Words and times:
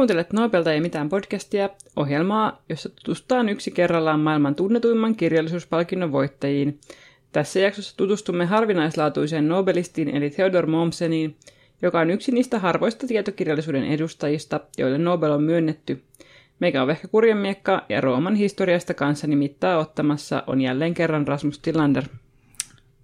Kuuntelet 0.00 0.32
Nobelta 0.32 0.72
ei 0.72 0.80
mitään 0.80 1.08
podcastia, 1.08 1.68
ohjelmaa, 1.96 2.62
jossa 2.68 2.88
tutustutaan 2.88 3.48
yksi 3.48 3.70
kerrallaan 3.70 4.20
maailman 4.20 4.54
tunnetuimman 4.54 5.16
kirjallisuuspalkinnon 5.16 6.12
voittajiin. 6.12 6.80
Tässä 7.32 7.60
jaksossa 7.60 7.96
tutustumme 7.96 8.46
harvinaislaatuiseen 8.46 9.48
Nobelistiin 9.48 10.08
eli 10.08 10.30
Theodor 10.30 10.66
Mommseniin, 10.66 11.36
joka 11.82 12.00
on 12.00 12.10
yksi 12.10 12.32
niistä 12.32 12.58
harvoista 12.58 13.06
tietokirjallisuuden 13.06 13.84
edustajista, 13.84 14.60
joille 14.78 14.98
Nobel 14.98 15.30
on 15.30 15.42
myönnetty. 15.42 16.04
Meikä 16.60 16.82
on 16.82 16.88
Vehkä 16.88 17.08
Kurjamiekka 17.08 17.84
ja 17.88 18.00
Rooman 18.00 18.34
historiasta 18.34 18.94
kanssa 18.94 19.26
nimittää 19.26 19.78
ottamassa 19.78 20.44
on 20.46 20.60
jälleen 20.60 20.94
kerran 20.94 21.28
Rasmus 21.28 21.58
Tillander. 21.58 22.04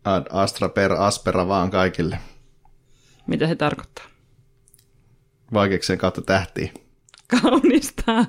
Ad 0.05 0.27
astra 0.31 0.69
per 0.69 0.93
aspera 0.93 1.49
vaan 1.49 1.71
kaikille. 1.71 2.19
Mitä 3.27 3.47
se 3.47 3.55
tarkoittaa? 3.55 4.05
Vaikeuksien 5.53 5.99
kautta 5.99 6.23
tähtiin. 6.23 6.86
Kaunista. 7.43 8.25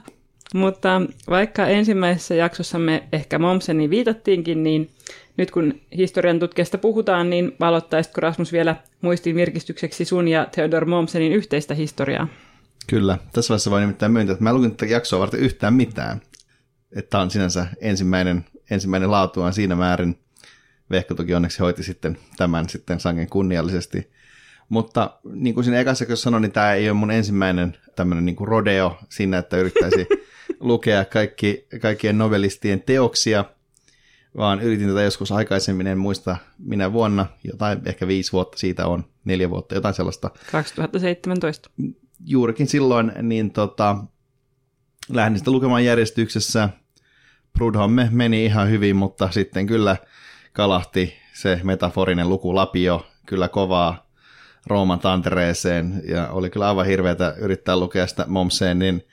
Mutta 0.54 1.02
vaikka 1.30 1.68
ensimmäisessä 1.68 2.36
jaksossamme 2.36 3.04
ehkä 3.12 3.40
Momseni 3.40 3.90
viitattiinkin, 3.90 4.64
niin 4.64 4.90
nyt 5.38 5.52
kun 5.52 5.82
historian 5.98 6.40
tutkijasta 6.40 6.78
puhutaan, 6.78 7.30
niin 7.30 7.56
valottaisitko 7.60 8.22
Rasmus 8.22 8.52
vielä 8.52 8.76
muistin 9.02 9.36
virkistykseksi 9.36 10.06
sun 10.06 10.28
ja 10.28 10.48
Theodor 10.52 10.86
Momsenin 10.86 11.32
yhteistä 11.32 11.74
historiaa? 11.74 12.28
Kyllä. 12.88 13.18
Tässä 13.34 13.52
vaiheessa 13.52 13.72
voi 13.72 13.82
nimittäin 13.82 14.12
myöntää, 14.12 14.34
että 14.34 14.44
mä 14.44 14.54
lukin 14.54 14.72
tätä 14.72 14.86
jaksoa 14.86 15.20
varten 15.20 15.40
yhtään 15.40 15.74
mitään. 15.74 16.22
Että 16.96 17.20
on 17.20 17.32
sinänsä 17.32 17.68
ensimmäinen, 17.82 18.46
ensimmäinen 18.72 19.12
laatuaan 19.12 19.54
siinä 19.54 19.76
määrin. 19.76 20.20
Vehko 20.92 21.16
toki 21.16 21.34
onneksi 21.34 21.60
hoiti 21.60 21.84
sitten 21.84 22.18
tämän 22.38 22.70
sitten 22.70 23.00
sangen 23.00 23.30
kunniallisesti. 23.30 24.12
Mutta 24.70 25.20
niin 25.34 25.54
kuin 25.54 25.64
siinä 25.64 25.80
ekassa 25.80 26.06
jos 26.10 26.22
sanoin, 26.22 26.42
niin 26.42 26.52
tämä 26.52 26.74
ei 26.74 26.90
ole 26.90 26.98
mun 26.98 27.12
ensimmäinen 27.12 27.78
tämmöinen 27.96 28.26
niin 28.26 28.36
kuin 28.36 28.48
rodeo 28.48 28.98
siinä, 29.10 29.38
että 29.38 29.58
yrittäisi 29.58 30.08
lukea 30.60 31.06
kaikki, 31.06 31.68
kaikkien 31.82 32.18
novelistien 32.18 32.82
teoksia, 32.82 33.46
vaan 34.38 34.62
yritin 34.62 34.88
tätä 34.88 35.02
joskus 35.02 35.32
aikaisemmin, 35.32 35.88
en 35.88 35.98
muista 35.98 36.38
minä 36.58 36.94
vuonna, 36.94 37.26
jotain 37.44 37.80
ehkä 37.86 38.08
viisi 38.08 38.32
vuotta 38.32 38.58
siitä 38.58 38.88
on, 38.88 39.06
neljä 39.26 39.50
vuotta, 39.50 39.76
jotain 39.76 39.94
sellaista. 39.94 40.30
2017. 40.52 41.70
Juurikin 42.26 42.68
silloin, 42.68 43.12
niin 43.22 43.52
tota, 43.52 43.98
lähdin 45.10 45.40
sitä 45.40 45.52
lukemaan 45.52 45.86
järjestyksessä. 45.86 46.70
Prudhomme 47.54 48.10
meni 48.12 48.46
ihan 48.46 48.70
hyvin, 48.70 48.96
mutta 48.96 49.32
sitten 49.32 49.68
kyllä 49.68 49.98
kalahti 50.54 51.14
se 51.34 51.60
metaforinen 51.64 52.30
lukulapio 52.30 53.08
kyllä 53.26 53.48
kovaa 53.48 54.07
Rooman 54.70 55.00
tantereeseen, 55.00 56.02
ja 56.08 56.30
oli 56.30 56.50
kyllä 56.50 56.68
aivan 56.68 56.86
hirveätä 56.86 57.36
yrittää 57.38 57.78
lukea 57.78 58.08
sitä 58.08 58.26
Momseenin 58.28 59.04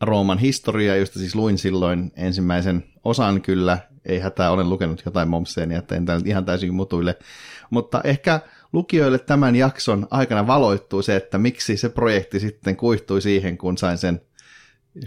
Rooman 0.00 0.38
historiaa, 0.38 0.96
josta 0.96 1.18
siis 1.18 1.34
luin 1.34 1.58
silloin 1.58 2.12
ensimmäisen 2.16 2.84
osan 3.04 3.42
kyllä, 3.42 3.78
ei 4.04 4.18
hätää, 4.18 4.50
olen 4.50 4.70
lukenut 4.70 5.02
jotain 5.06 5.28
Momseenia, 5.28 5.78
että 5.78 5.94
en 5.94 6.04
nyt 6.04 6.26
ihan 6.26 6.44
täysin 6.44 6.74
mutuille, 6.74 7.18
mutta 7.70 8.00
ehkä 8.04 8.40
lukijoille 8.72 9.18
tämän 9.18 9.56
jakson 9.56 10.06
aikana 10.10 10.46
valoittuu 10.46 11.02
se, 11.02 11.16
että 11.16 11.38
miksi 11.38 11.76
se 11.76 11.88
projekti 11.88 12.40
sitten 12.40 12.76
kuihtui 12.76 13.22
siihen, 13.22 13.58
kun 13.58 13.78
sain 13.78 13.98
sen 13.98 14.20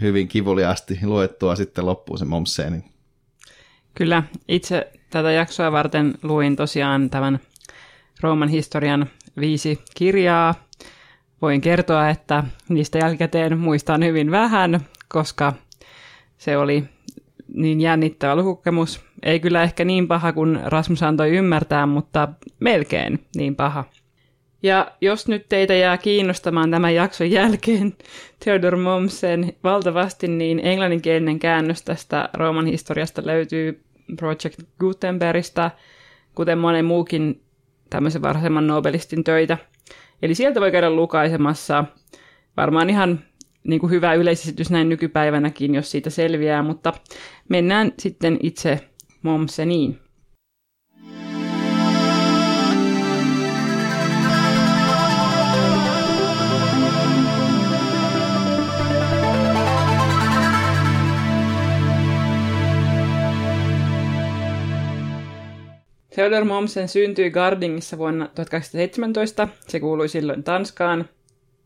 hyvin 0.00 0.28
kivuliaasti 0.28 0.98
luettua 1.02 1.56
sitten 1.56 1.86
loppuun 1.86 2.18
sen 2.18 2.28
Momseenin. 2.28 2.84
Kyllä, 3.94 4.22
itse 4.48 4.92
tätä 5.10 5.32
jaksoa 5.32 5.72
varten 5.72 6.14
luin 6.22 6.56
tosiaan 6.56 7.10
tämän 7.10 7.40
Rooman 8.20 8.48
historian 8.48 9.06
viisi 9.40 9.78
kirjaa. 9.94 10.54
Voin 11.42 11.60
kertoa, 11.60 12.08
että 12.08 12.44
niistä 12.68 12.98
jälkikäteen 12.98 13.58
muistan 13.58 14.04
hyvin 14.04 14.30
vähän, 14.30 14.80
koska 15.08 15.52
se 16.38 16.56
oli 16.56 16.84
niin 17.54 17.80
jännittävä 17.80 18.36
lukukemus. 18.36 19.04
Ei 19.22 19.40
kyllä 19.40 19.62
ehkä 19.62 19.84
niin 19.84 20.08
paha 20.08 20.32
kuin 20.32 20.60
Rasmus 20.64 21.02
antoi 21.02 21.30
ymmärtää, 21.30 21.86
mutta 21.86 22.28
melkein 22.60 23.24
niin 23.36 23.56
paha. 23.56 23.84
Ja 24.62 24.92
jos 25.00 25.28
nyt 25.28 25.48
teitä 25.48 25.74
jää 25.74 25.98
kiinnostamaan 25.98 26.70
tämän 26.70 26.94
jakson 26.94 27.30
jälkeen 27.30 27.92
Theodor 28.44 28.76
Mommsen 28.76 29.52
valtavasti, 29.64 30.28
niin 30.28 30.60
englanninkielinen 30.64 31.38
käännös 31.38 31.82
tästä 31.82 32.28
Rooman 32.34 32.66
historiasta 32.66 33.22
löytyy 33.24 33.82
Project 34.16 34.60
Gutenbergista, 34.80 35.70
kuten 36.34 36.58
monen 36.58 36.84
muukin 36.84 37.40
tämmöisen 37.90 38.22
varhaisemman 38.22 38.66
Nobelistin 38.66 39.24
töitä. 39.24 39.58
Eli 40.22 40.34
sieltä 40.34 40.60
voi 40.60 40.72
käydä 40.72 40.90
lukaisemassa 40.90 41.84
varmaan 42.56 42.90
ihan 42.90 43.20
niin 43.64 43.80
kuin 43.80 43.90
hyvä 43.90 44.14
yleisesitys 44.14 44.70
näin 44.70 44.88
nykypäivänäkin, 44.88 45.74
jos 45.74 45.90
siitä 45.90 46.10
selviää, 46.10 46.62
mutta 46.62 46.92
mennään 47.48 47.92
sitten 47.98 48.38
itse 48.42 48.88
Momseniin. 49.22 50.05
Theodor 66.16 66.44
Mommsen 66.44 66.88
syntyi 66.88 67.30
Gardingissa 67.30 67.98
vuonna 67.98 68.28
1817. 68.34 69.48
Se 69.68 69.80
kuului 69.80 70.08
silloin 70.08 70.42
Tanskaan 70.42 71.08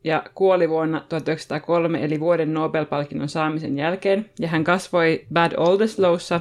ja 0.05 0.23
kuoli 0.35 0.69
vuonna 0.69 1.05
1903 1.09 2.05
eli 2.05 2.21
vuoden 2.21 2.55
Nobel-palkinnon 2.55 3.29
saamisen 3.29 3.79
jälkeen. 3.79 4.31
Ja 4.39 4.49
hän 4.49 4.65
kasvoi 4.65 5.27
Bad 5.33 5.53
Oldeslowssa, 5.57 6.41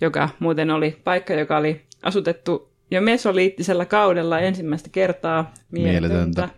joka 0.00 0.28
muuten 0.38 0.70
oli 0.70 0.96
paikka, 1.04 1.34
joka 1.34 1.56
oli 1.56 1.80
asutettu 2.02 2.72
jo 2.90 3.00
mesoliittisella 3.00 3.84
kaudella 3.84 4.40
ensimmäistä 4.40 4.88
kertaa. 4.92 5.54
Mieletöntä. 5.70 6.48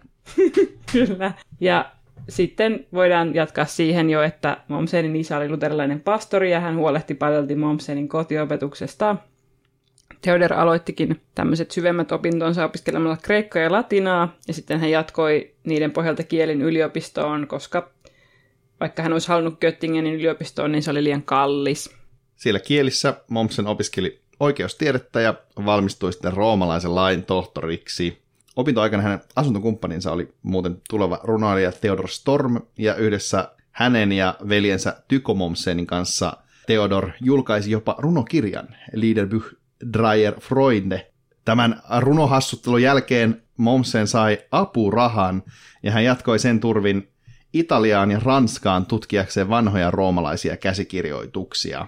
Kyllä. 0.92 1.32
Ja 1.60 1.90
sitten 2.28 2.86
voidaan 2.92 3.34
jatkaa 3.34 3.64
siihen 3.64 4.10
jo, 4.10 4.22
että 4.22 4.56
Momsenin 4.68 5.16
isä 5.16 5.36
oli 5.36 5.48
luterilainen 5.48 6.00
pastori 6.00 6.52
ja 6.52 6.60
hän 6.60 6.76
huolehti 6.76 7.14
paljolti 7.14 7.54
Momsenin 7.54 8.08
kotiopetuksesta. 8.08 9.16
Theodor 10.24 10.52
aloittikin 10.52 11.20
tämmöiset 11.34 11.70
syvemmät 11.70 12.12
opintonsa 12.12 12.64
opiskelemalla 12.64 13.16
kreikkaa 13.16 13.62
ja 13.62 13.72
latinaa, 13.72 14.36
ja 14.48 14.54
sitten 14.54 14.80
hän 14.80 14.90
jatkoi 14.90 15.54
niiden 15.64 15.90
pohjalta 15.90 16.22
kielin 16.22 16.62
yliopistoon, 16.62 17.46
koska 17.46 17.90
vaikka 18.80 19.02
hän 19.02 19.12
olisi 19.12 19.28
halunnut 19.28 19.60
Göttingenin 19.60 20.14
yliopistoon, 20.14 20.72
niin 20.72 20.82
se 20.82 20.90
oli 20.90 21.04
liian 21.04 21.22
kallis. 21.22 21.96
Siellä 22.36 22.60
kielissä 22.60 23.14
Momsen 23.28 23.66
opiskeli 23.66 24.20
oikeustiedettä 24.40 25.20
ja 25.20 25.34
valmistui 25.64 26.12
sitten 26.12 26.32
roomalaisen 26.32 26.94
lain 26.94 27.24
tohtoriksi. 27.24 28.18
Opintoaikana 28.56 29.02
hänen 29.02 29.20
asuntokumppaninsa 29.36 30.12
oli 30.12 30.28
muuten 30.42 30.82
tuleva 30.90 31.20
runoilija 31.22 31.72
Theodor 31.72 32.08
Storm, 32.08 32.60
ja 32.78 32.94
yhdessä 32.94 33.48
hänen 33.70 34.12
ja 34.12 34.34
veljensä 34.48 35.02
Tyko 35.08 35.34
Momsenin 35.34 35.86
kanssa 35.86 36.36
Theodor 36.66 37.10
julkaisi 37.20 37.70
jopa 37.70 37.96
runokirjan 37.98 38.68
Liederbuch 38.92 39.54
Dreyer 39.92 40.40
Freunde. 40.40 41.12
Tämän 41.44 41.82
runohassuttelun 41.98 42.82
jälkeen 42.82 43.42
Momsen 43.56 44.06
sai 44.06 44.38
apurahan 44.50 45.42
ja 45.82 45.92
hän 45.92 46.04
jatkoi 46.04 46.38
sen 46.38 46.60
turvin 46.60 47.08
Italiaan 47.52 48.10
ja 48.10 48.20
Ranskaan 48.24 48.86
tutkiakseen 48.86 49.48
vanhoja 49.48 49.90
roomalaisia 49.90 50.56
käsikirjoituksia. 50.56 51.86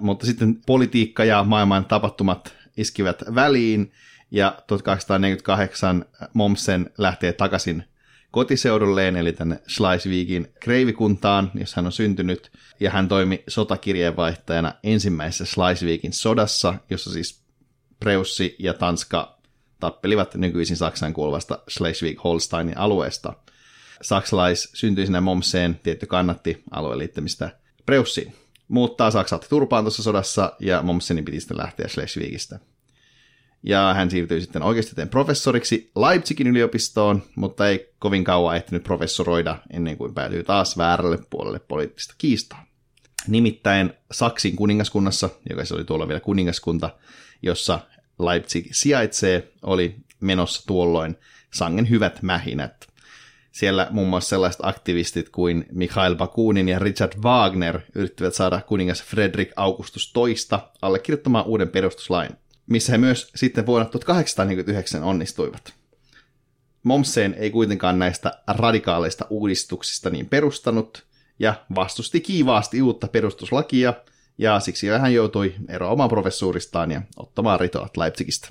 Mutta 0.00 0.26
sitten 0.26 0.58
politiikka 0.66 1.24
ja 1.24 1.44
maailman 1.44 1.84
tapahtumat 1.84 2.54
iskivät 2.76 3.22
väliin 3.34 3.92
ja 4.30 4.54
1848 4.66 6.04
Momsen 6.34 6.90
lähtee 6.98 7.32
takaisin 7.32 7.84
kotiseudulleen, 8.30 9.16
eli 9.16 9.32
tänne 9.32 9.62
Schleswigin 9.68 10.52
kreivikuntaan, 10.60 11.50
jos 11.54 11.74
hän 11.74 11.86
on 11.86 11.92
syntynyt, 11.92 12.52
ja 12.80 12.90
hän 12.90 13.08
toimi 13.08 13.44
sotakirjeenvaihtajana 13.48 14.72
ensimmäisessä 14.82 15.44
Schleswigin 15.44 16.12
sodassa, 16.12 16.74
jossa 16.90 17.12
siis 17.12 17.47
Preussi 18.00 18.56
ja 18.58 18.74
Tanska 18.74 19.38
tappelivat 19.80 20.34
nykyisin 20.34 20.76
Saksan 20.76 21.12
kuuluvasta 21.14 21.58
Schleswig-Holsteinin 21.70 22.74
alueesta. 22.76 23.32
Saksalais 24.02 24.70
syntyisenä 24.74 25.20
Momseen 25.20 25.80
tietty 25.82 26.06
kannatti 26.06 26.62
alueen 26.70 26.98
liittämistä 26.98 27.50
Preussiin. 27.86 28.34
Muuttaa 28.68 29.10
Saksa 29.10 29.36
otti 29.36 29.48
turpaan 29.48 29.84
tuossa 29.84 30.02
sodassa 30.02 30.52
ja 30.60 30.82
Momsenin 30.82 31.24
piti 31.24 31.40
sitten 31.40 31.56
lähteä 31.56 31.88
Schleswigistä. 31.88 32.58
Ja 33.62 33.94
hän 33.94 34.10
siirtyi 34.10 34.40
sitten 34.40 34.62
oikeustieteen 34.62 35.08
professoriksi 35.08 35.90
Leipzigin 35.96 36.46
yliopistoon, 36.46 37.22
mutta 37.36 37.68
ei 37.68 37.92
kovin 37.98 38.24
kauan 38.24 38.56
ehtinyt 38.56 38.84
professoroida 38.84 39.58
ennen 39.72 39.96
kuin 39.96 40.14
päätyi 40.14 40.44
taas 40.44 40.78
väärälle 40.78 41.18
puolelle 41.30 41.58
poliittista 41.58 42.14
kiistaa. 42.18 42.66
Nimittäin 43.28 43.92
Saksin 44.12 44.56
kuningaskunnassa, 44.56 45.28
joka 45.50 45.64
se 45.64 45.74
oli 45.74 45.84
tuolla 45.84 46.08
vielä 46.08 46.20
kuningaskunta, 46.20 46.90
jossa 47.42 47.80
Leipzig 48.18 48.68
sijaitsee, 48.72 49.52
oli 49.62 49.96
menossa 50.20 50.66
tuolloin 50.66 51.16
sangen 51.54 51.90
hyvät 51.90 52.22
mähinät. 52.22 52.88
Siellä 53.52 53.88
muun 53.90 54.08
muassa 54.08 54.28
sellaiset 54.28 54.60
aktivistit 54.64 55.28
kuin 55.28 55.66
Mikhail 55.72 56.16
Bakunin 56.16 56.68
ja 56.68 56.78
Richard 56.78 57.12
Wagner 57.22 57.80
yrittivät 57.94 58.34
saada 58.34 58.60
kuningas 58.60 59.02
Fredrik 59.02 59.50
Augustus 59.56 60.12
toista 60.12 60.70
allekirjoittamaan 60.82 61.44
uuden 61.44 61.68
perustuslain, 61.68 62.30
missä 62.66 62.92
he 62.92 62.98
myös 62.98 63.30
sitten 63.34 63.66
vuonna 63.66 63.88
1849 63.88 65.02
onnistuivat. 65.02 65.74
Momsen 66.82 67.34
ei 67.34 67.50
kuitenkaan 67.50 67.98
näistä 67.98 68.32
radikaaleista 68.46 69.26
uudistuksista 69.30 70.10
niin 70.10 70.28
perustanut 70.28 71.06
ja 71.38 71.54
vastusti 71.74 72.20
kiivaasti 72.20 72.82
uutta 72.82 73.08
perustuslakia, 73.08 73.94
ja 74.38 74.60
siksi 74.60 74.88
hän 74.88 75.14
joutui 75.14 75.54
eroamaan 75.68 76.08
professuuristaan 76.10 76.90
ja 76.90 77.02
ottamaan 77.16 77.60
ritoat 77.60 77.96
Leipzigistä. 77.96 78.48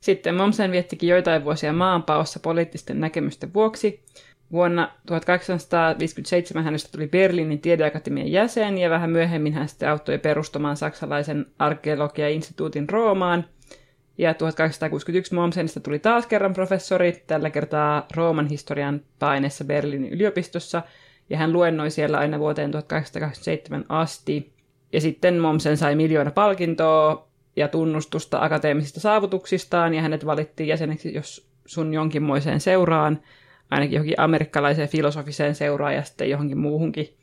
Sitten 0.00 0.34
Momsen 0.34 0.72
viettikin 0.72 1.08
joitain 1.08 1.44
vuosia 1.44 1.72
maanpaossa 1.72 2.40
poliittisten 2.40 3.00
näkemysten 3.00 3.54
vuoksi. 3.54 4.04
Vuonna 4.52 4.90
1857 5.06 6.64
hänestä 6.64 6.88
tuli 6.92 7.06
Berliinin 7.06 7.60
tiedeakatemian 7.60 8.32
jäsen 8.32 8.78
ja 8.78 8.90
vähän 8.90 9.10
myöhemmin 9.10 9.52
hän 9.52 9.68
sitten 9.68 9.90
auttoi 9.90 10.18
perustamaan 10.18 10.76
saksalaisen 10.76 11.46
arkeologia-instituutin 11.58 12.88
Roomaan. 12.88 13.44
Ja 14.18 14.34
1861 14.34 15.34
Momsenista 15.34 15.80
tuli 15.80 15.98
taas 15.98 16.26
kerran 16.26 16.52
professori, 16.52 17.22
tällä 17.26 17.50
kertaa 17.50 18.06
Rooman 18.16 18.46
historian 18.46 19.00
paineessa 19.18 19.64
Berliinin 19.64 20.12
yliopistossa, 20.12 20.82
ja 21.30 21.38
hän 21.38 21.52
luennoi 21.52 21.90
siellä 21.90 22.18
aina 22.18 22.38
vuoteen 22.38 22.70
1887 22.70 23.84
asti. 23.88 24.53
Ja 24.94 25.00
sitten 25.00 25.38
Momsen 25.38 25.76
sai 25.76 25.94
miljoona 25.94 26.30
palkintoa 26.30 27.28
ja 27.56 27.68
tunnustusta 27.68 28.38
akateemisista 28.40 29.00
saavutuksistaan, 29.00 29.94
ja 29.94 30.02
hänet 30.02 30.26
valittiin 30.26 30.68
jäseneksi 30.68 31.14
jos 31.14 31.46
sun 31.66 31.94
jonkinmoiseen 31.94 32.60
seuraan, 32.60 33.20
ainakin 33.70 33.94
johonkin 33.94 34.20
amerikkalaiseen 34.20 34.88
filosofiseen 34.88 35.54
seuraan 35.54 35.94
ja 35.94 36.02
sitten 36.02 36.30
johonkin 36.30 36.58
muuhunkin. 36.58 37.14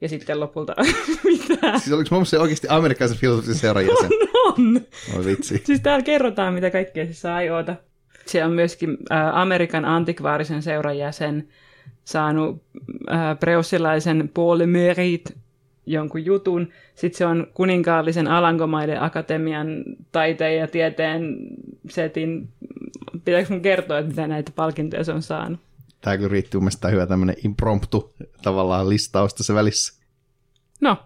Ja 0.00 0.08
sitten 0.08 0.40
lopulta, 0.40 0.74
mitä? 1.24 1.78
Siis 1.78 1.92
oliko 1.92 2.08
Momsen 2.14 2.40
oikeasti 2.40 2.66
amerikkalaisen 2.70 3.18
filosofisen 3.18 3.54
seuran 3.54 3.86
jäsen? 3.86 4.10
On, 4.34 4.58
on. 4.58 4.80
Oi 5.16 5.24
vitsi. 5.24 5.62
Siis 5.64 5.80
täällä 5.80 6.04
kerrotaan, 6.04 6.54
mitä 6.54 6.70
kaikkea 6.70 7.06
se 7.06 7.12
sai 7.12 7.50
oota. 7.50 7.76
Se 8.26 8.44
on 8.44 8.52
myöskin 8.52 8.96
äh, 9.12 9.36
Amerikan 9.38 9.84
antikvaarisen 9.84 10.62
seuran 10.62 10.98
jäsen, 10.98 11.48
saanut 12.04 12.62
äh, 13.12 13.38
preussilaisen 13.40 14.30
Paul 14.34 14.66
Merit 14.66 15.41
jonkun 15.86 16.24
jutun. 16.24 16.68
Sitten 16.94 17.18
se 17.18 17.26
on 17.26 17.46
kuninkaallisen 17.54 18.28
Alankomaiden 18.28 19.02
akatemian 19.02 19.84
taiteen 20.12 20.58
ja 20.58 20.68
tieteen 20.68 21.36
setin. 21.90 22.48
Pitääkö 23.24 23.46
mun 23.50 23.62
kertoa, 23.62 23.98
että 23.98 24.10
mitä 24.10 24.26
näitä 24.26 24.52
palkintoja 24.56 25.04
se 25.04 25.12
on 25.12 25.22
saanut? 25.22 25.60
Tämä 26.00 26.16
kyllä 26.16 26.32
riitti 26.32 26.56
mun 26.56 26.64
mielestä 26.64 26.88
hyvä 26.88 27.06
tämmöinen 27.06 27.36
impromptu 27.44 28.14
tavallaan 28.42 28.88
listaus 28.88 29.34
tässä 29.34 29.54
välissä. 29.54 30.02
No, 30.80 30.96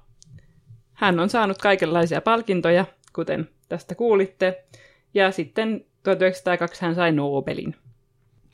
hän 0.93 1.21
on 1.21 1.31
saanut 1.31 1.59
kaikenlaisia 1.59 2.21
palkintoja, 2.21 2.85
kuten 3.13 3.49
tästä 3.69 3.95
kuulitte. 3.95 4.65
Ja 5.15 5.31
sitten 5.31 5.85
1902 6.03 6.83
hän 6.83 6.95
sai 6.95 7.13
Nobelin. 7.13 7.77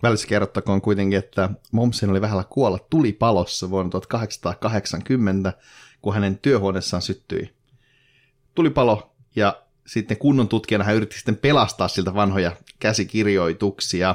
Välissä 0.03 0.29
kerrottakoon 0.29 0.81
kuitenkin, 0.81 1.19
että 1.19 1.51
Momsen 1.73 2.11
oli 2.11 2.21
vähällä 2.21 2.45
kuolla 2.51 2.79
tulipalossa 2.91 3.71
vuonna 3.71 3.91
1880, 3.91 5.53
kun 6.03 6.15
hänen 6.15 6.39
työhuoneessaan 6.39 7.03
syttyi 7.03 7.55
tulipalo, 8.55 9.13
ja 9.37 9.63
sitten 9.87 10.17
kunnon 10.17 10.49
tutkijana 10.49 10.85
hän 10.85 10.95
yritti 10.95 11.17
sitten 11.17 11.37
pelastaa 11.37 11.89
siltä 11.89 12.15
vanhoja 12.15 12.53
käsikirjoituksia. 12.79 14.15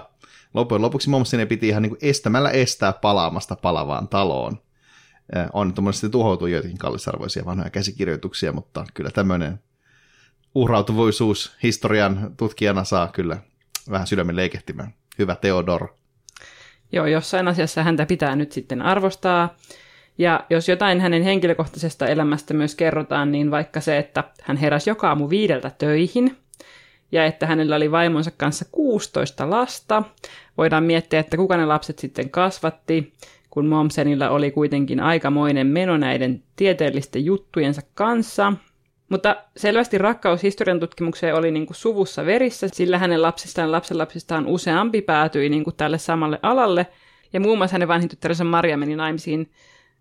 Loppujen 0.53 0.81
lopuksi 0.81 1.09
Momsen 1.09 1.47
piti 1.47 1.67
ihan 1.67 1.83
niin 1.83 1.89
kuin 1.89 1.99
estämällä 2.01 2.49
estää 2.49 2.93
palaamasta 2.93 3.55
palavaan 3.55 4.07
taloon. 4.07 4.61
On 5.53 5.73
tuommoisesti 5.73 6.09
tuhoutu 6.09 6.47
joitakin 6.47 6.77
kallisarvoisia 6.77 7.45
vanhoja 7.45 7.69
käsikirjoituksia, 7.69 8.51
mutta 8.51 8.85
kyllä 8.93 9.09
tämmöinen 9.09 9.59
uhrautuvuisuus 10.55 11.55
historian 11.63 12.33
tutkijana 12.37 12.83
saa 12.83 13.07
kyllä 13.07 13.37
vähän 13.89 14.07
sydämen 14.07 14.35
leikehtimään. 14.35 14.93
Hyvä 15.19 15.35
Theodor. 15.35 15.87
Joo, 16.91 17.05
jossain 17.05 17.47
asiassa 17.47 17.83
häntä 17.83 18.05
pitää 18.05 18.35
nyt 18.35 18.51
sitten 18.51 18.81
arvostaa. 18.81 19.55
Ja 20.17 20.45
jos 20.49 20.69
jotain 20.69 21.01
hänen 21.01 21.23
henkilökohtaisesta 21.23 22.07
elämästä 22.07 22.53
myös 22.53 22.75
kerrotaan, 22.75 23.31
niin 23.31 23.51
vaikka 23.51 23.81
se, 23.81 23.97
että 23.97 24.23
hän 24.41 24.57
heräsi 24.57 24.89
joka 24.89 25.07
aamu 25.07 25.29
viideltä 25.29 25.71
töihin, 25.77 26.37
ja 27.11 27.25
että 27.25 27.45
hänellä 27.45 27.75
oli 27.75 27.91
vaimonsa 27.91 28.31
kanssa 28.37 28.65
16 28.71 29.49
lasta, 29.49 30.03
voidaan 30.57 30.83
miettiä, 30.83 31.19
että 31.19 31.37
kuka 31.37 31.57
ne 31.57 31.65
lapset 31.65 31.99
sitten 31.99 32.29
kasvatti, 32.29 33.13
kun 33.49 33.65
Momsenilla 33.65 34.29
oli 34.29 34.51
kuitenkin 34.51 34.99
aikamoinen 34.99 35.67
meno 35.67 35.97
näiden 35.97 36.43
tieteellisten 36.55 37.25
juttujensa 37.25 37.81
kanssa. 37.93 38.53
Mutta 39.09 39.35
selvästi 39.57 39.97
rakkaus 39.97 40.43
historian 40.43 40.79
tutkimukseen 40.79 41.35
oli 41.35 41.51
niin 41.51 41.65
kuin 41.65 41.77
suvussa 41.77 42.25
verissä, 42.25 42.67
sillä 42.73 42.97
hänen 42.97 43.21
lapsistaan 43.21 43.71
lapsenlapsistaan 43.71 44.45
useampi 44.45 45.01
päätyi 45.01 45.49
niin 45.49 45.63
kuin 45.63 45.75
tälle 45.75 45.97
samalle 45.97 46.39
alalle, 46.41 46.87
ja 47.33 47.39
muun 47.39 47.57
muassa 47.57 47.73
hänen 47.73 47.87
vanhin 47.87 48.09
tyttärensä 48.09 48.43
Maria 48.43 48.77
meni 48.77 48.95
naimisiin 48.95 49.51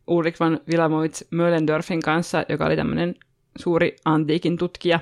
Ulrich 0.06 0.40
von 0.40 0.60
Wilamowitz 0.68 1.24
Möllendorfin 1.30 2.02
kanssa, 2.02 2.44
joka 2.48 2.66
oli 2.66 2.76
tämmöinen 2.76 3.14
suuri 3.58 3.96
antiikin 4.04 4.56
tutkija. 4.56 5.00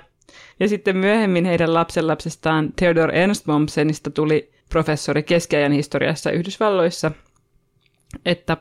Ja 0.61 0.69
sitten 0.69 0.97
myöhemmin 0.97 1.45
heidän 1.45 1.75
lapsenlapsestaan 1.75 2.73
Theodor 2.77 3.15
Ernst 3.15 3.47
Mommsenista 3.47 4.11
tuli 4.11 4.53
professori 4.71 5.23
keskiajan 5.23 5.73
historiassa 5.73 6.31
Yhdysvalloissa, 6.31 7.11
että 8.25 8.57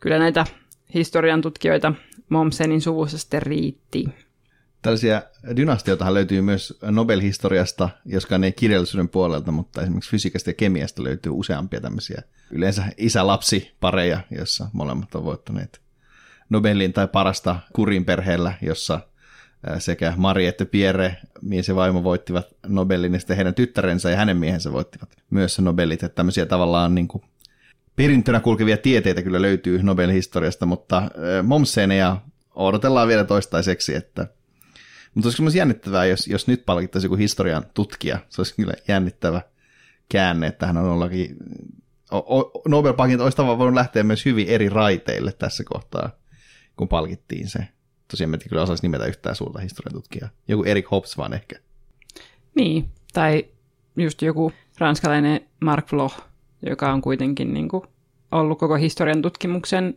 kyllä 0.00 0.18
näitä 0.18 0.44
historian 0.94 1.40
tutkijoita 1.42 1.92
Mommsenin 2.28 2.80
suvussa 2.80 3.18
sitten 3.18 3.42
riitti. 3.42 4.04
Tällaisia 4.84 5.22
dynastioitahan 5.56 6.14
löytyy 6.14 6.40
myös 6.40 6.78
Nobel-historiasta, 6.82 7.88
joskaan 8.04 8.44
ei 8.44 8.52
kirjallisuuden 8.52 9.08
puolelta, 9.08 9.52
mutta 9.52 9.82
esimerkiksi 9.82 10.10
fysiikasta 10.10 10.50
ja 10.50 10.54
kemiasta 10.54 11.04
löytyy 11.04 11.32
useampia 11.34 11.80
tämmöisiä 11.80 12.22
yleensä 12.50 12.84
isä-lapsi-pareja, 12.96 14.20
jossa 14.30 14.66
molemmat 14.72 15.14
ovat 15.14 15.24
voittaneet 15.24 15.80
Nobelin 16.50 16.92
tai 16.92 17.08
parasta 17.08 17.56
kurin 17.72 18.04
perheellä, 18.04 18.54
jossa 18.62 19.00
sekä 19.78 20.14
Mari 20.16 20.46
että 20.46 20.64
Pierre, 20.64 21.16
mies 21.42 21.68
ja 21.68 21.74
vaimo, 21.74 22.04
voittivat 22.04 22.46
Nobelin, 22.66 23.12
ja 23.12 23.18
sitten 23.18 23.36
heidän 23.36 23.54
tyttärensä 23.54 24.10
ja 24.10 24.16
hänen 24.16 24.36
miehensä 24.36 24.72
voittivat 24.72 25.16
myös 25.30 25.58
Nobelit. 25.58 26.02
Että 26.02 26.14
tämmöisiä 26.14 26.46
tavallaan 26.46 26.94
niin 26.94 27.08
kuin 27.08 27.24
perintönä 27.96 28.40
kulkevia 28.40 28.76
tieteitä 28.76 29.22
kyllä 29.22 29.42
löytyy 29.42 29.82
Nobelin 29.82 30.14
historiasta, 30.14 30.66
mutta 30.66 31.02
Momseneja 31.42 32.16
odotellaan 32.54 33.08
vielä 33.08 33.24
toistaiseksi, 33.24 33.94
että 33.94 34.26
mutta 35.14 35.26
olisiko 35.26 35.42
myös 35.42 35.54
jännittävää, 35.54 36.06
jos, 36.06 36.26
jos 36.26 36.46
nyt 36.46 36.66
palkittaisi 36.66 37.06
joku 37.06 37.16
historian 37.16 37.64
tutkija. 37.74 38.18
Se 38.28 38.40
olisi 38.40 38.54
kyllä 38.54 38.74
jännittävä 38.88 39.42
käänne, 40.08 40.46
että 40.46 40.66
hän 40.66 40.76
on 40.76 40.84
ollakin... 40.84 41.36
Nobel-palkinto 42.68 43.24
olisi 43.24 43.36
tavallaan 43.36 43.58
voinut 43.58 43.74
lähteä 43.74 44.02
myös 44.02 44.24
hyvin 44.24 44.48
eri 44.48 44.68
raiteille 44.68 45.32
tässä 45.32 45.64
kohtaa, 45.64 46.10
kun 46.76 46.88
palkittiin 46.88 47.48
se. 47.48 47.68
Tosiaan 48.10 48.30
me 48.30 48.38
kyllä 48.38 48.62
osaisi 48.62 48.82
nimetä 48.82 49.06
yhtään 49.06 49.36
suurta 49.36 49.60
historian 49.60 49.94
tutkijaa. 49.94 50.28
Joku 50.48 50.64
Erik 50.64 50.90
Hobbes 50.90 51.18
vaan 51.18 51.32
ehkä. 51.32 51.56
Niin, 52.54 52.88
tai 53.12 53.46
just 53.96 54.22
joku 54.22 54.52
ranskalainen 54.78 55.40
Mark 55.60 55.90
Bloch, 55.90 56.20
joka 56.66 56.92
on 56.92 57.02
kuitenkin 57.02 57.54
niin 57.54 57.68
kuin 57.68 57.82
ollut 58.32 58.58
koko 58.58 58.74
historian 58.74 59.22
tutkimuksen 59.22 59.94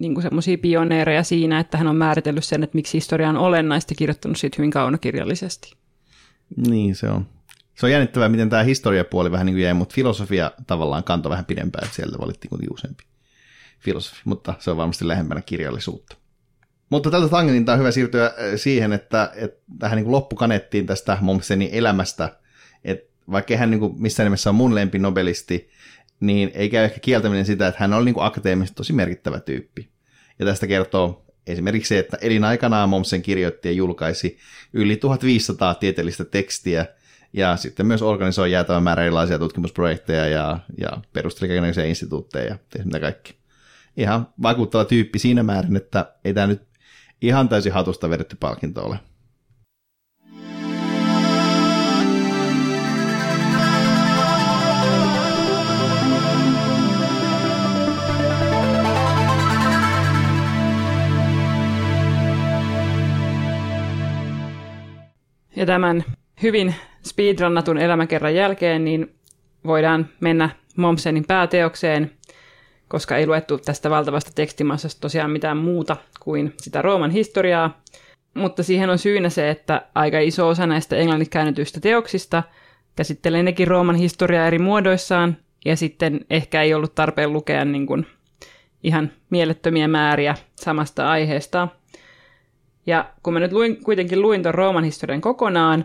niin 0.00 0.22
semmoisia 0.22 0.58
pioneereja 0.58 1.22
siinä, 1.22 1.60
että 1.60 1.78
hän 1.78 1.86
on 1.86 1.96
määritellyt 1.96 2.44
sen, 2.44 2.62
että 2.62 2.74
miksi 2.74 2.94
historia 2.94 3.28
on 3.28 3.36
olennaista 3.36 3.94
kirjoittanut 3.94 4.38
siitä 4.38 4.54
hyvin 4.58 4.70
kaunokirjallisesti. 4.70 5.76
Niin, 6.66 6.94
se 6.94 7.08
on. 7.08 7.26
Se 7.74 7.86
on 7.86 7.92
jännittävää, 7.92 8.28
miten 8.28 8.50
tämä 8.50 8.62
historiapuoli 8.62 9.30
vähän 9.30 9.46
niin 9.46 9.54
kuin 9.54 9.62
jäi, 9.62 9.74
mutta 9.74 9.94
filosofia 9.94 10.50
tavallaan 10.66 11.04
kantoi 11.04 11.30
vähän 11.30 11.44
pidempään, 11.44 11.84
että 11.84 11.96
sieltä 11.96 12.18
valittiin 12.18 12.48
kuitenkin 12.48 12.74
useampi 12.74 13.04
filosofi, 13.80 14.20
mutta 14.24 14.54
se 14.58 14.70
on 14.70 14.76
varmasti 14.76 15.08
lähempänä 15.08 15.42
kirjallisuutta. 15.42 16.16
Mutta 16.90 17.10
tältä 17.10 17.28
tangentilta 17.28 17.72
on 17.72 17.78
hyvä 17.78 17.90
siirtyä 17.90 18.26
äh, 18.26 18.32
siihen, 18.56 18.92
että, 18.92 19.32
että 19.34 19.60
tähän 19.78 19.96
niin 19.96 20.04
kuin 20.04 20.12
loppukanettiin 20.12 20.86
tästä 20.86 21.18
Momsenin 21.20 21.68
elämästä, 21.72 22.36
että 22.84 23.10
vaikka 23.30 23.56
hän 23.56 23.70
niin 23.70 23.80
kuin 23.80 24.02
missään 24.02 24.24
nimessä 24.26 24.50
on 24.50 24.56
mun 24.56 24.74
lempinobelisti, 24.74 25.70
niin 26.20 26.50
ei 26.54 26.68
käy 26.68 26.84
ehkä 26.84 27.00
kieltäminen 27.00 27.44
sitä, 27.44 27.66
että 27.68 27.80
hän 27.80 27.92
oli 27.92 28.04
niin 28.04 28.14
kuin 28.14 28.26
akateemisesti 28.26 28.76
tosi 28.76 28.92
merkittävä 28.92 29.40
tyyppi. 29.40 29.88
Ja 30.38 30.46
tästä 30.46 30.66
kertoo 30.66 31.24
esimerkiksi 31.46 31.88
se, 31.88 31.98
että 31.98 32.18
elinaikanaan 32.20 32.88
Momsen 32.88 33.22
kirjoitti 33.22 33.68
ja 33.68 33.72
julkaisi 33.72 34.38
yli 34.72 34.96
1500 34.96 35.74
tieteellistä 35.74 36.24
tekstiä, 36.24 36.86
ja 37.32 37.56
sitten 37.56 37.86
myös 37.86 38.02
organisoi 38.02 38.52
jäätävän 38.52 38.82
määrän 38.82 39.04
erilaisia 39.06 39.38
tutkimusprojekteja 39.38 40.26
ja, 40.26 40.58
ja 40.78 40.90
perusteli 41.12 41.48
kaikenlaisia 41.48 41.84
instituutteja 41.84 42.58
ja 42.78 42.84
mitä 42.84 43.00
kaikki. 43.00 43.34
Ihan 43.96 44.28
vakuuttava 44.42 44.84
tyyppi 44.84 45.18
siinä 45.18 45.42
määrin, 45.42 45.76
että 45.76 46.14
ei 46.24 46.34
tämä 46.34 46.46
nyt 46.46 46.62
ihan 47.22 47.48
täysin 47.48 47.72
hatusta 47.72 48.10
vedetty 48.10 48.36
palkinto 48.40 48.84
ole. 48.84 48.98
Ja 65.60 65.66
tämän 65.66 66.04
hyvin 66.42 66.74
speedrunnatun 67.06 67.78
elämäkerran 67.78 68.34
jälkeen 68.34 68.84
niin 68.84 69.14
voidaan 69.64 70.08
mennä 70.20 70.50
Momsenin 70.76 71.24
pääteokseen, 71.24 72.10
koska 72.88 73.16
ei 73.16 73.26
luettu 73.26 73.58
tästä 73.58 73.90
valtavasta 73.90 74.30
tekstimassasta 74.34 75.00
tosiaan 75.00 75.30
mitään 75.30 75.56
muuta 75.56 75.96
kuin 76.20 76.54
sitä 76.56 76.82
Rooman 76.82 77.10
historiaa. 77.10 77.82
Mutta 78.34 78.62
siihen 78.62 78.90
on 78.90 78.98
syynä 78.98 79.28
se, 79.28 79.50
että 79.50 79.82
aika 79.94 80.18
iso 80.18 80.48
osa 80.48 80.66
näistä 80.66 80.96
englanniksi 80.96 81.80
teoksista 81.80 82.42
käsittelee 82.96 83.42
nekin 83.42 83.68
Rooman 83.68 83.96
historiaa 83.96 84.46
eri 84.46 84.58
muodoissaan, 84.58 85.36
ja 85.64 85.76
sitten 85.76 86.20
ehkä 86.30 86.62
ei 86.62 86.74
ollut 86.74 86.94
tarpeen 86.94 87.32
lukea 87.32 87.64
niin 87.64 87.86
kuin 87.86 88.06
ihan 88.82 89.12
mielettömiä 89.30 89.88
määriä 89.88 90.34
samasta 90.54 91.10
aiheesta. 91.10 91.68
Ja 92.86 93.10
kun 93.22 93.32
mä 93.32 93.40
nyt 93.40 93.52
luin, 93.52 93.84
kuitenkin 93.84 94.22
luin 94.22 94.42
tuon 94.42 94.54
Rooman 94.54 94.84
historian 94.84 95.20
kokonaan, 95.20 95.84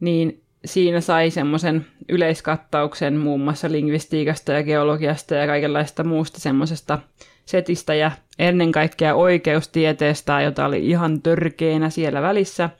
niin 0.00 0.42
siinä 0.64 1.00
sai 1.00 1.30
semmoisen 1.30 1.86
yleiskattauksen 2.08 3.16
muun 3.16 3.40
muassa 3.40 3.72
lingvistiikasta 3.72 4.52
ja 4.52 4.62
geologiasta 4.62 5.34
ja 5.34 5.46
kaikenlaista 5.46 6.04
muusta 6.04 6.40
semmoisesta 6.40 6.98
setistä 7.44 7.94
ja 7.94 8.10
ennen 8.38 8.72
kaikkea 8.72 9.14
oikeustieteestä, 9.14 10.40
jota 10.40 10.66
oli 10.66 10.86
ihan 10.86 11.22
törkeänä 11.22 11.90
siellä 11.90 12.22
välissä, 12.22 12.70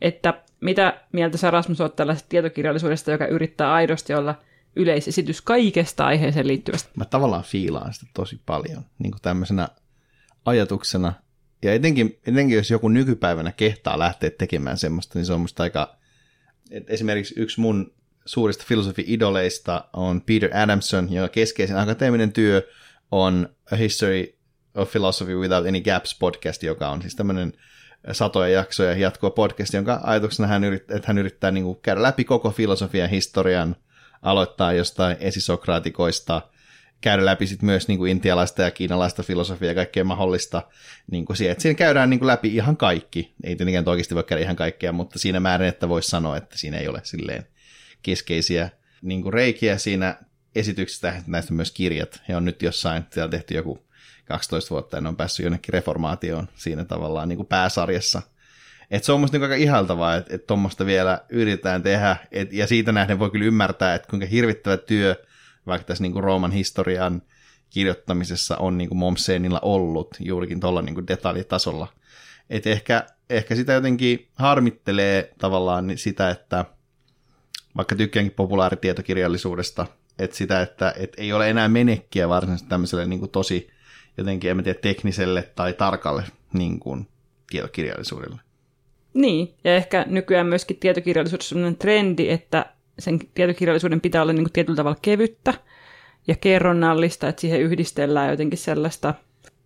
että 0.00 0.34
mitä 0.60 1.00
mieltä 1.12 1.36
sä 1.36 1.50
Rasmus 1.50 1.80
oot 1.80 1.96
tällaisesta 1.96 2.28
tietokirjallisuudesta, 2.28 3.10
joka 3.10 3.26
yrittää 3.26 3.72
aidosti 3.72 4.14
olla 4.14 4.34
yleisesitys 4.76 5.42
kaikesta 5.42 6.06
aiheeseen 6.06 6.46
liittyvästä? 6.46 6.90
Mä 6.96 7.04
tavallaan 7.04 7.44
fiilaan 7.44 7.94
sitä 7.94 8.06
tosi 8.14 8.40
paljon 8.46 8.82
niin 8.98 9.10
kuin 9.10 9.22
tämmöisenä 9.22 9.68
ajatuksena. 10.44 11.12
Ja 11.62 11.74
etenkin, 11.74 12.18
etenkin, 12.26 12.56
jos 12.56 12.70
joku 12.70 12.88
nykypäivänä 12.88 13.52
kehtaa 13.52 13.98
lähteä 13.98 14.30
tekemään 14.30 14.78
semmoista, 14.78 15.18
niin 15.18 15.26
se 15.26 15.32
on 15.32 15.40
musta 15.40 15.62
aika... 15.62 15.96
Et 16.70 16.90
esimerkiksi 16.90 17.34
yksi 17.36 17.60
mun 17.60 17.92
suurista 18.24 18.64
filosofi-idoleista 18.68 19.84
on 19.92 20.20
Peter 20.20 20.56
Adamson, 20.56 21.12
jonka 21.12 21.28
keskeisen 21.28 21.78
akateeminen 21.78 22.32
työ 22.32 22.62
on 23.10 23.48
A 23.72 23.76
History 23.76 24.34
of 24.74 24.90
Philosophy 24.90 25.34
Without 25.34 25.66
Any 25.66 25.80
Gaps 25.80 26.16
podcast, 26.18 26.62
joka 26.62 26.88
on 26.88 27.02
siis 27.02 27.16
tämmöinen 27.16 27.52
satoja 28.12 28.48
jaksoja 28.48 28.96
jatkuva 28.96 29.30
podcast, 29.30 29.74
jonka 29.74 30.00
ajatuksena 30.02 30.48
hän 30.48 30.64
yrittää, 30.64 30.96
että 30.96 31.08
hän 31.08 31.18
yrittää 31.18 31.50
niin 31.50 31.64
kuin 31.64 31.78
käydä 31.82 32.02
läpi 32.02 32.24
koko 32.24 32.50
filosofian 32.50 33.10
historian, 33.10 33.76
aloittaa 34.22 34.72
jostain 34.72 35.16
esisokraatikoista, 35.20 36.42
käydä 37.00 37.24
läpi 37.24 37.46
sit 37.46 37.62
myös 37.62 37.88
niin 37.88 37.98
kuin 37.98 38.10
intialaista 38.10 38.62
ja 38.62 38.70
kiinalaista 38.70 39.22
filosofiaa 39.22 39.70
ja 39.70 39.74
kaikkea 39.74 40.04
mahdollista. 40.04 40.62
Niin 41.10 41.24
kuin 41.24 41.36
siihen, 41.36 41.60
siinä 41.60 41.74
käydään 41.74 42.10
niin 42.10 42.20
kuin 42.20 42.26
läpi 42.26 42.54
ihan 42.54 42.76
kaikki. 42.76 43.34
Ei 43.44 43.56
tietenkään 43.56 43.88
oikeasti 43.88 44.14
voi 44.14 44.24
käydä 44.24 44.42
ihan 44.42 44.56
kaikkea, 44.56 44.92
mutta 44.92 45.18
siinä 45.18 45.40
määrin, 45.40 45.68
että 45.68 45.88
voisi 45.88 46.08
sanoa, 46.08 46.36
että 46.36 46.58
siinä 46.58 46.78
ei 46.78 46.88
ole 46.88 47.00
silleen 47.04 47.46
keskeisiä 48.02 48.70
niin 49.02 49.22
kuin 49.22 49.32
reikiä 49.32 49.78
siinä 49.78 50.16
esityksessä, 50.54 51.22
näistä 51.26 51.52
myös 51.52 51.70
kirjat. 51.70 52.22
He 52.28 52.36
on 52.36 52.44
nyt 52.44 52.62
jossain, 52.62 53.04
siellä 53.10 53.30
tehty 53.30 53.54
joku 53.54 53.86
12 54.24 54.70
vuotta 54.70 54.96
ja 54.96 55.00
ne 55.00 55.08
on 55.08 55.16
päässyt 55.16 55.44
jonnekin 55.44 55.72
reformaatioon 55.72 56.48
siinä 56.54 56.84
tavallaan 56.84 57.28
niin 57.28 57.36
kuin 57.36 57.46
pääsarjassa. 57.46 58.22
Et 58.90 59.04
se 59.04 59.12
on 59.12 59.20
musta 59.20 59.36
niin 59.36 59.42
aika 59.42 59.54
ihaltavaa, 59.54 60.16
että 60.16 60.34
et 60.34 60.46
tuommoista 60.46 60.86
vielä 60.86 61.20
yritetään 61.28 61.82
tehdä, 61.82 62.16
et, 62.32 62.52
ja 62.52 62.66
siitä 62.66 62.92
nähden 62.92 63.18
voi 63.18 63.30
kyllä 63.30 63.46
ymmärtää, 63.46 63.94
että 63.94 64.08
kuinka 64.08 64.26
hirvittävä 64.26 64.76
työ 64.76 65.16
vaikka 65.66 65.86
tässä 65.86 66.02
niin 66.02 66.12
kuin 66.12 66.24
Rooman 66.24 66.52
historian 66.52 67.22
kirjoittamisessa 67.70 68.56
on 68.56 68.78
niin 68.78 68.88
kuin 68.88 68.98
Momsenilla 68.98 69.60
ollut 69.62 70.16
juurikin 70.20 70.60
tuolla 70.60 70.82
niin 70.82 71.06
detaljitasolla. 71.06 71.88
Et 72.50 72.66
ehkä, 72.66 73.06
ehkä 73.30 73.54
sitä 73.54 73.72
jotenkin 73.72 74.28
harmittelee 74.34 75.32
tavallaan 75.38 75.92
sitä, 75.98 76.30
että 76.30 76.64
vaikka 77.76 77.96
tykkäänkin 77.96 78.34
populaaritietokirjallisuudesta, 78.36 79.86
että 80.18 80.36
sitä, 80.36 80.62
että 80.62 80.94
et 80.96 81.12
ei 81.16 81.32
ole 81.32 81.50
enää 81.50 81.68
menekkiä 81.68 82.28
varsinaisesti 82.28 82.68
tämmöiselle 82.68 83.06
niin 83.06 83.20
kuin 83.20 83.30
tosi 83.30 83.70
jotenkin, 84.18 84.50
en 84.50 84.64
tiedä, 84.64 84.78
tekniselle 84.82 85.42
tai 85.42 85.72
tarkalle 85.72 86.24
niin 86.52 86.80
kuin, 86.80 87.08
tietokirjallisuudelle. 87.50 88.40
Niin, 89.14 89.54
ja 89.64 89.76
ehkä 89.76 90.04
nykyään 90.08 90.46
myöskin 90.46 90.76
tietokirjallisuudessa 90.76 91.58
on 91.58 91.76
trendi, 91.76 92.30
että 92.30 92.66
sen 93.00 93.18
tietokirjallisuuden 93.34 94.00
pitää 94.00 94.22
olla 94.22 94.32
niin 94.32 94.44
kuin 94.44 94.52
tietyllä 94.52 94.76
tavalla 94.76 94.98
kevyttä 95.02 95.54
ja 96.28 96.36
kerronnallista, 96.36 97.28
että 97.28 97.40
siihen 97.40 97.60
yhdistellään 97.60 98.30
jotenkin 98.30 98.58
sellaista 98.58 99.14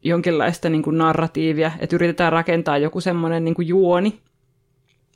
jonkinlaista 0.02 0.68
niin 0.68 0.82
kuin 0.82 0.98
narratiivia, 0.98 1.72
että 1.78 1.96
yritetään 1.96 2.32
rakentaa 2.32 2.78
joku 2.78 3.00
semmoinen 3.00 3.44
niin 3.44 3.54
kuin 3.54 3.68
juoni, 3.68 4.20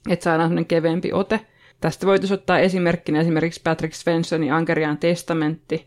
että 0.09 0.25
saadaan 0.25 0.49
semmoinen 0.49 0.67
keveämpi 0.67 1.13
ote. 1.13 1.41
Tästä 1.81 2.07
voitaisiin 2.07 2.39
ottaa 2.39 2.59
esimerkkinä 2.59 3.21
esimerkiksi 3.21 3.61
Patrick 3.65 3.95
Svensonin 3.95 4.53
Ankerian 4.53 4.99
testamentti, 4.99 5.87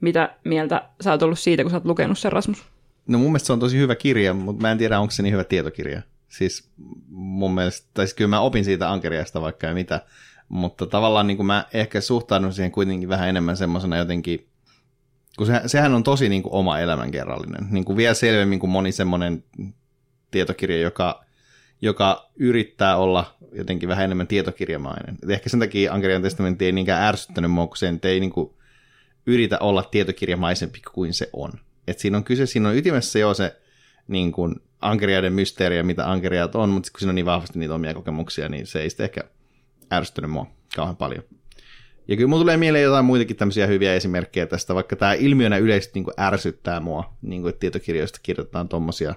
mitä 0.00 0.36
mieltä 0.44 0.88
sä 1.00 1.10
oot 1.10 1.22
ollut 1.22 1.38
siitä, 1.38 1.62
kun 1.62 1.70
sä 1.70 1.76
oot 1.76 1.84
lukenut 1.84 2.18
sen, 2.18 2.32
Rasmus? 2.32 2.64
No 3.06 3.18
mun 3.18 3.28
mielestä 3.28 3.46
se 3.46 3.52
on 3.52 3.60
tosi 3.60 3.78
hyvä 3.78 3.94
kirja, 3.94 4.34
mutta 4.34 4.62
mä 4.62 4.72
en 4.72 4.78
tiedä, 4.78 5.00
onko 5.00 5.10
se 5.10 5.22
niin 5.22 5.32
hyvä 5.32 5.44
tietokirja. 5.44 6.02
Siis 6.28 6.70
mun 7.08 7.54
mielestä, 7.54 7.88
tai 7.94 8.06
siis 8.06 8.14
kyllä 8.14 8.28
mä 8.28 8.40
opin 8.40 8.64
siitä 8.64 8.90
ankeriasta 8.90 9.40
vaikka 9.40 9.66
ja 9.66 9.74
mitä, 9.74 10.00
mutta 10.48 10.86
tavallaan 10.86 11.26
niin 11.26 11.36
kuin 11.36 11.46
mä 11.46 11.66
ehkä 11.74 12.00
suhtaudun 12.00 12.52
siihen 12.52 12.72
kuitenkin 12.72 13.08
vähän 13.08 13.28
enemmän 13.28 13.56
semmoisena 13.56 13.96
jotenkin, 13.96 14.48
kun 15.38 15.46
se, 15.46 15.60
sehän 15.66 15.94
on 15.94 16.02
tosi 16.02 16.28
niin 16.28 16.42
kuin 16.42 16.52
oma 16.52 16.78
elämänkerrallinen, 16.78 17.66
niin 17.70 17.84
kuin 17.84 17.96
vielä 17.96 18.14
selvemmin 18.14 18.58
kuin 18.58 18.70
moni 18.70 18.92
semmoinen 18.92 19.44
tietokirja, 20.30 20.80
joka, 20.80 21.24
joka 21.82 22.30
yrittää 22.36 22.96
olla 22.96 23.36
jotenkin 23.52 23.88
vähän 23.88 24.04
enemmän 24.04 24.26
tietokirjamainen. 24.26 25.18
Et 25.22 25.30
ehkä 25.30 25.48
sen 25.48 25.60
takia 25.60 25.92
Ankerian 25.92 26.22
testamentti 26.22 26.64
ei 26.64 26.72
niinkään 26.72 27.02
ärsyttänyt 27.02 27.50
mua, 27.50 27.66
kun 27.66 27.76
se 27.76 27.98
ei 28.02 28.20
niin 28.20 28.32
kuin 28.32 28.50
yritä 29.26 29.58
olla 29.58 29.82
tietokirjamaisempi 29.82 30.82
kuin 30.94 31.14
se 31.14 31.30
on. 31.32 31.52
Et 31.88 31.98
siinä 31.98 32.16
on 32.16 32.24
kyse, 32.24 32.46
siinä 32.46 32.68
on 32.68 32.76
ytimessä 32.76 33.18
jo 33.18 33.34
se 33.34 33.56
niin 34.08 34.32
kuin 34.32 34.54
ankeriaiden 34.80 35.32
mysteeriä, 35.32 35.82
mitä 35.82 36.10
ankeriaat 36.10 36.54
on, 36.54 36.68
mutta 36.68 36.92
kun 36.92 37.00
siinä 37.00 37.10
on 37.10 37.14
niin 37.14 37.26
vahvasti 37.26 37.58
niitä 37.58 37.74
omia 37.74 37.94
kokemuksia, 37.94 38.48
niin 38.48 38.66
se 38.66 38.80
ei 38.80 38.90
sitten 38.90 39.04
ehkä 39.04 39.20
ärsyttänyt 39.92 40.30
mua 40.30 40.46
kauhean 40.76 40.96
paljon. 40.96 41.24
Ja 42.08 42.16
kyllä 42.16 42.28
mulla 42.28 42.42
tulee 42.42 42.56
mieleen 42.56 42.84
jotain 42.84 43.04
muitakin 43.04 43.36
tämmöisiä 43.36 43.66
hyviä 43.66 43.94
esimerkkejä 43.94 44.46
tästä, 44.46 44.74
vaikka 44.74 44.96
tämä 44.96 45.12
ilmiönä 45.12 45.56
yleisesti 45.56 45.92
niin 45.94 46.04
kuin 46.04 46.14
ärsyttää 46.20 46.80
mua, 46.80 47.12
niin 47.22 47.42
kuin, 47.42 47.50
että 47.50 47.60
tietokirjoista 47.60 48.18
kirjoitetaan 48.22 48.68
tommosia. 48.68 49.14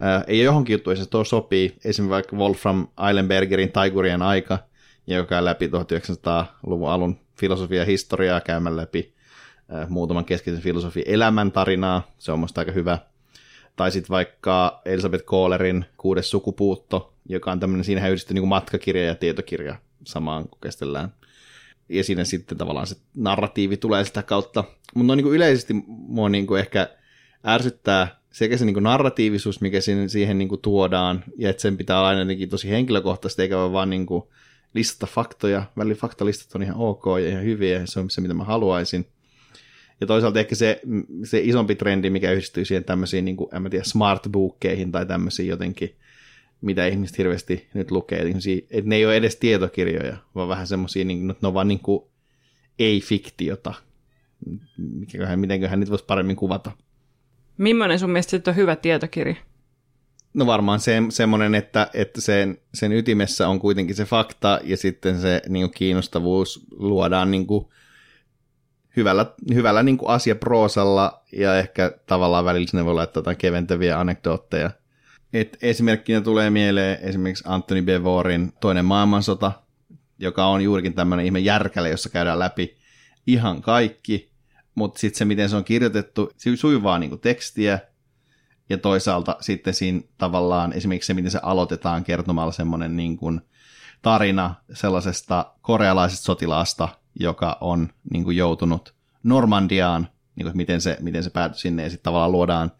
Ää, 0.00 0.24
ei 0.26 0.40
johonkin 0.40 0.74
juttuun 0.74 0.96
se 0.96 1.06
tuo 1.06 1.24
sopii, 1.24 1.76
esimerkiksi 1.84 2.10
vaikka 2.10 2.36
Wolfram 2.36 2.86
Eilenbergerin 3.08 3.72
Taigurien 3.72 4.22
aika, 4.22 4.58
joka 5.06 5.28
käy 5.28 5.44
läpi 5.44 5.66
1900-luvun 5.66 6.90
alun 6.90 7.20
filosofia 7.40 7.84
historiaa 7.84 8.40
käymään 8.40 8.76
läpi 8.76 9.14
Äh, 9.74 9.88
muutaman 9.88 10.24
keskeisen 10.24 10.62
filosofin 10.62 11.02
elämäntarinaa, 11.06 12.10
se 12.18 12.32
on 12.32 12.38
musta 12.38 12.60
aika 12.60 12.72
hyvä. 12.72 12.98
Tai 13.76 13.90
sitten 13.90 14.08
vaikka 14.08 14.80
Elisabeth 14.84 15.24
Kohlerin 15.24 15.84
Kuudes 15.96 16.30
sukupuutto, 16.30 17.11
joka 17.28 17.52
on 17.52 17.60
tämmöinen, 17.60 17.84
siinä 17.84 18.08
yhdistetty 18.08 18.34
niin 18.34 18.48
matkakirja 18.48 19.04
ja 19.04 19.14
tietokirja 19.14 19.76
samaan, 20.04 20.48
kun 20.48 20.60
kestellään. 20.60 21.14
Ja 21.88 22.04
siinä 22.04 22.24
sitten 22.24 22.58
tavallaan 22.58 22.86
se 22.86 22.96
narratiivi 23.14 23.76
tulee 23.76 24.04
sitä 24.04 24.22
kautta. 24.22 24.64
Mutta 24.94 25.16
niin 25.16 25.26
yleisesti 25.26 25.74
mua 25.86 26.28
niin 26.28 26.46
kuin 26.46 26.60
ehkä 26.60 26.88
ärsyttää 27.46 28.22
sekä 28.32 28.56
se 28.56 28.64
niin 28.64 28.74
kuin 28.74 28.84
narratiivisuus, 28.84 29.60
mikä 29.60 29.80
siihen, 29.80 30.10
siihen 30.10 30.38
niin 30.38 30.48
kuin 30.48 30.60
tuodaan, 30.60 31.24
ja 31.38 31.50
että 31.50 31.62
sen 31.62 31.76
pitää 31.76 31.98
olla 31.98 32.08
aina 32.08 32.20
jotenkin 32.20 32.48
tosi 32.48 32.70
henkilökohtaisesti, 32.70 33.42
eikä 33.42 33.56
vaan 33.56 33.90
niin 33.90 34.06
kuin 34.06 34.22
listata 34.74 35.12
faktoja. 35.12 35.62
Välillä 35.76 35.94
faktalistat 35.94 36.54
on 36.54 36.62
ihan 36.62 36.76
ok 36.76 37.04
ja 37.22 37.28
ihan 37.28 37.44
hyviä, 37.44 37.78
ja 37.78 37.86
se 37.86 38.00
on 38.00 38.10
se, 38.10 38.20
mitä 38.20 38.34
mä 38.34 38.44
haluaisin. 38.44 39.06
Ja 40.00 40.06
toisaalta 40.06 40.40
ehkä 40.40 40.54
se, 40.54 40.80
se 41.24 41.40
isompi 41.40 41.74
trendi, 41.74 42.10
mikä 42.10 42.32
yhdistyy 42.32 42.64
siihen 42.64 42.84
tämmöisiin, 42.84 43.24
niin 43.24 43.36
kuin, 43.36 43.54
en 43.54 43.62
mä 43.62 43.70
tiedä, 43.70 43.84
smart 43.84 44.22
tai 44.92 45.06
tämmöisiin 45.06 45.48
jotenkin, 45.48 45.96
mitä 46.62 46.86
ihmiset 46.86 47.18
hirveästi 47.18 47.68
nyt 47.74 47.90
lukee. 47.90 48.24
Että 48.70 48.88
ne 48.88 48.96
ei 48.96 49.06
ole 49.06 49.16
edes 49.16 49.36
tietokirjoja, 49.36 50.16
vaan 50.34 50.48
vähän 50.48 50.66
semmoisia, 50.66 51.04
niin, 51.04 51.30
että 51.30 51.38
ne 51.42 51.48
on 51.48 51.54
vaan 51.54 51.68
niin 51.68 51.80
kuin 51.80 52.04
ei-fiktiota. 52.78 53.74
Mikäköhän, 54.76 55.40
mitenköhän 55.40 55.80
niitä 55.80 55.90
voisi 55.90 56.04
paremmin 56.04 56.36
kuvata. 56.36 56.72
Millainen 57.58 57.98
sun 57.98 58.10
mielestä 58.10 58.50
on 58.50 58.56
hyvä 58.56 58.76
tietokirja? 58.76 59.34
No 60.34 60.46
varmaan 60.46 60.80
se, 60.80 61.02
semmoinen, 61.08 61.54
että, 61.54 61.90
että 61.94 62.20
sen, 62.20 62.58
sen 62.74 62.92
ytimessä 62.92 63.48
on 63.48 63.60
kuitenkin 63.60 63.96
se 63.96 64.04
fakta 64.04 64.60
ja 64.64 64.76
sitten 64.76 65.20
se 65.20 65.42
niin 65.48 65.66
kuin 65.66 65.74
kiinnostavuus 65.74 66.66
luodaan 66.70 67.30
niin 67.30 67.46
kuin, 67.46 67.66
hyvällä, 68.96 69.26
hyvällä 69.54 69.82
niin 69.82 69.98
kuin 69.98 70.10
asiaproosalla 70.10 71.22
ja 71.32 71.58
ehkä 71.58 71.92
tavallaan 72.06 72.44
välillä 72.44 72.66
sinne 72.66 72.84
voi 72.84 72.94
laittaa 72.94 73.20
jotain 73.20 73.36
keventäviä 73.36 74.00
anekdootteja. 74.00 74.70
Et 75.32 75.58
esimerkkinä 75.62 76.20
tulee 76.20 76.50
mieleen 76.50 76.98
esimerkiksi 77.02 77.44
Anthony 77.46 77.82
Bevorin 77.82 78.52
Toinen 78.60 78.84
maailmansota, 78.84 79.52
joka 80.18 80.46
on 80.46 80.62
juurikin 80.62 80.94
tämmöinen 80.94 81.26
ihme 81.26 81.38
järkäle, 81.38 81.90
jossa 81.90 82.08
käydään 82.08 82.38
läpi 82.38 82.76
ihan 83.26 83.62
kaikki, 83.62 84.32
mutta 84.74 84.98
sitten 84.98 85.18
se, 85.18 85.24
miten 85.24 85.48
se 85.48 85.56
on 85.56 85.64
kirjoitettu, 85.64 86.32
se 86.36 86.56
sujuvaa 86.56 86.98
niin 86.98 87.10
kuin 87.10 87.20
tekstiä, 87.20 87.78
ja 88.68 88.78
toisaalta 88.78 89.36
sitten 89.40 89.74
siinä 89.74 90.00
tavallaan 90.18 90.72
esimerkiksi 90.72 91.06
se, 91.06 91.14
miten 91.14 91.30
se 91.30 91.40
aloitetaan 91.42 92.04
kertomalla 92.04 92.52
semmoinen 92.52 92.96
niin 92.96 93.16
kuin 93.16 93.40
tarina 94.02 94.54
sellaisesta 94.72 95.52
korealaisesta 95.62 96.24
sotilaasta, 96.24 96.88
joka 97.20 97.58
on 97.60 97.88
niin 98.12 98.24
kuin 98.24 98.36
joutunut 98.36 98.94
Normandiaan, 99.22 100.08
niin 100.36 100.44
kuin, 100.44 100.56
miten, 100.56 100.80
se, 100.80 100.96
miten 101.00 101.24
se 101.24 101.30
päätyi 101.30 101.58
sinne, 101.58 101.82
ja 101.82 101.90
sitten 101.90 102.04
tavallaan 102.04 102.32
luodaan 102.32 102.72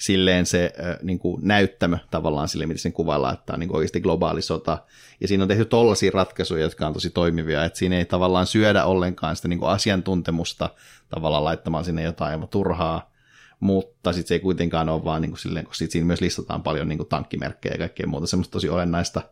silleen 0.00 0.46
se 0.46 0.72
niin 1.02 1.18
kuin 1.18 1.40
näyttämö 1.44 1.98
tavallaan 2.10 2.48
sille, 2.48 2.66
miten 2.66 2.78
sen 2.78 2.92
kuvaillaan, 2.92 3.34
että 3.34 3.52
on 3.52 3.60
niin 3.60 3.68
kuin 3.68 3.76
oikeasti 3.76 4.00
globaali 4.00 4.42
sota. 4.42 4.78
Ja 5.20 5.28
siinä 5.28 5.44
on 5.44 5.48
tehty 5.48 5.64
tollaisia 5.64 6.10
ratkaisuja, 6.14 6.62
jotka 6.62 6.86
on 6.86 6.92
tosi 6.92 7.10
toimivia, 7.10 7.64
että 7.64 7.78
siinä 7.78 7.98
ei 7.98 8.04
tavallaan 8.04 8.46
syödä 8.46 8.84
ollenkaan 8.84 9.36
sitä 9.36 9.48
niin 9.48 9.58
kuin 9.58 9.70
asiantuntemusta 9.70 10.70
tavallaan 11.08 11.44
laittamaan 11.44 11.84
sinne 11.84 12.02
jotain 12.02 12.30
aivan 12.30 12.48
turhaa, 12.48 13.12
mutta 13.60 14.12
sitten 14.12 14.28
se 14.28 14.34
ei 14.34 14.40
kuitenkaan 14.40 14.88
ole 14.88 15.04
vaan 15.04 15.22
niin 15.22 15.30
kuin 15.30 15.38
silleen, 15.38 15.66
koska 15.66 15.78
sit 15.78 15.90
siinä 15.90 16.06
myös 16.06 16.20
listataan 16.20 16.62
paljon 16.62 16.88
niin 16.88 16.98
kuin 16.98 17.08
tankkimerkkejä 17.08 17.74
ja 17.74 17.78
kaikkea 17.78 18.06
muuta 18.06 18.26
semmoista 18.26 18.52
tosi 18.52 18.68
olennaista, 18.68 19.22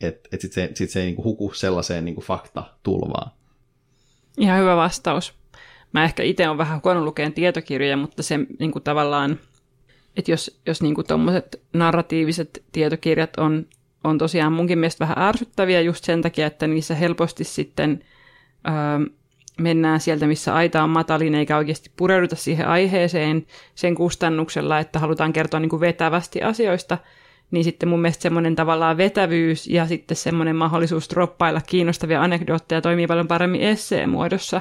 että 0.00 0.28
et 0.32 0.40
sitten 0.40 0.68
se, 0.68 0.74
sit 0.74 0.90
se 0.90 1.00
ei 1.00 1.06
niin 1.06 1.16
kuin 1.16 1.24
huku 1.24 1.52
sellaiseen 1.54 2.04
niin 2.04 2.14
kuin 2.14 2.24
faktatulvaan. 2.24 3.30
Ihan 4.38 4.60
hyvä 4.60 4.76
vastaus. 4.76 5.34
Mä 5.92 6.04
ehkä 6.04 6.22
itse 6.22 6.46
olen 6.48 6.58
vähän 6.58 6.80
huono 6.84 7.04
lukeen 7.04 7.32
tietokirjoja, 7.32 7.96
mutta 7.96 8.22
se 8.22 8.38
niin 8.58 8.72
kuin 8.72 8.82
tavallaan, 8.82 9.38
että 10.16 10.30
jos, 10.30 10.60
jos 10.66 10.82
niin 10.82 10.94
tuommoiset 11.08 11.62
narratiiviset 11.72 12.62
tietokirjat 12.72 13.36
on, 13.36 13.66
on 14.04 14.18
tosiaan 14.18 14.52
munkin 14.52 14.78
mielestä 14.78 15.04
vähän 15.08 15.28
ärsyttäviä 15.28 15.80
just 15.80 16.04
sen 16.04 16.22
takia, 16.22 16.46
että 16.46 16.66
niissä 16.66 16.94
helposti 16.94 17.44
sitten 17.44 18.04
öö, 18.68 19.10
mennään 19.60 20.00
sieltä, 20.00 20.26
missä 20.26 20.54
aita 20.54 20.82
on 20.82 20.90
matalin, 20.90 21.34
eikä 21.34 21.56
oikeasti 21.56 21.90
pureuduta 21.96 22.36
siihen 22.36 22.68
aiheeseen 22.68 23.46
sen 23.74 23.94
kustannuksella, 23.94 24.78
että 24.78 24.98
halutaan 24.98 25.32
kertoa 25.32 25.60
niin 25.60 25.80
vetävästi 25.80 26.42
asioista, 26.42 26.98
niin 27.50 27.64
sitten 27.64 27.88
mun 27.88 28.00
mielestä 28.00 28.22
semmoinen 28.22 28.56
tavallaan 28.56 28.96
vetävyys 28.96 29.66
ja 29.66 29.86
sitten 29.86 30.16
semmoinen 30.16 30.56
mahdollisuus 30.56 31.10
droppailla 31.10 31.60
kiinnostavia 31.66 32.22
anekdootteja 32.22 32.80
toimii 32.80 33.06
paljon 33.06 33.28
paremmin 33.28 33.60
esseen 33.60 34.10
muodossa, 34.10 34.60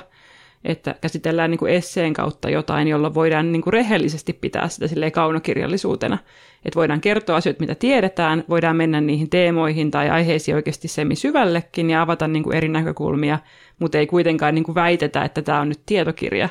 että 0.64 0.96
käsitellään 1.02 1.52
niin 1.52 1.60
kuin 1.60 1.74
esseen 1.74 2.14
kautta 2.14 2.50
jotain, 2.50 2.88
jolla 2.88 3.14
voidaan 3.14 3.52
niin 3.52 3.62
kuin 3.62 3.74
rehellisesti 3.74 4.34
pitää 4.34 4.68
sitä 4.68 4.88
silleen 4.88 5.12
kaunokirjallisuutena. 5.12 6.18
Että 6.66 6.78
voidaan 6.78 7.02
kertoa 7.02 7.36
asioita, 7.36 7.60
mitä 7.60 7.76
tiedetään, 7.76 8.44
voidaan 8.50 8.76
mennä 8.76 9.02
niihin 9.02 9.30
teemoihin 9.30 9.92
tai 9.92 10.10
aiheisiin 10.10 10.56
oikeasti 10.56 10.88
semi 10.88 11.16
syvällekin 11.16 11.90
ja 11.90 12.02
avata 12.02 12.28
niin 12.28 12.44
kuin 12.44 12.56
eri 12.56 12.68
näkökulmia, 12.68 13.40
mutta 13.80 13.98
ei 13.98 14.08
kuitenkaan 14.08 14.56
niin 14.56 14.64
kuin 14.64 14.76
väitetä, 14.76 15.24
että 15.24 15.42
tämä 15.42 15.62
on 15.62 15.70
nyt 15.70 15.82
tietokirja, 15.86 16.50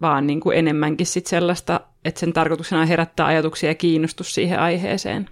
vaan 0.00 0.26
niin 0.26 0.40
kuin 0.40 0.58
enemmänkin 0.58 1.06
sit 1.06 1.26
sellaista, 1.26 1.80
että 2.04 2.20
sen 2.20 2.32
tarkoituksena 2.32 2.80
on 2.80 2.88
herättää 2.88 3.26
ajatuksia 3.26 3.70
ja 3.70 3.74
kiinnostus 3.74 4.34
siihen 4.34 4.60
aiheeseen. 4.60 5.28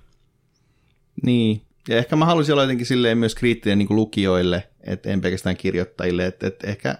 Niin, 1.22 1.62
ja 1.88 1.96
ehkä 1.96 2.16
mä 2.16 2.24
haluaisin 2.24 2.52
olla 2.52 2.62
jotenkin 2.62 2.86
silleen 2.86 3.18
myös 3.18 3.34
kriittinen 3.34 3.78
niin 3.78 3.88
kuin 3.88 3.96
lukijoille, 3.96 4.68
että 4.86 5.10
en 5.10 5.20
pelkästään 5.20 5.56
kirjoittajille, 5.56 6.26
että, 6.26 6.46
että 6.46 6.66
ehkä 6.66 6.98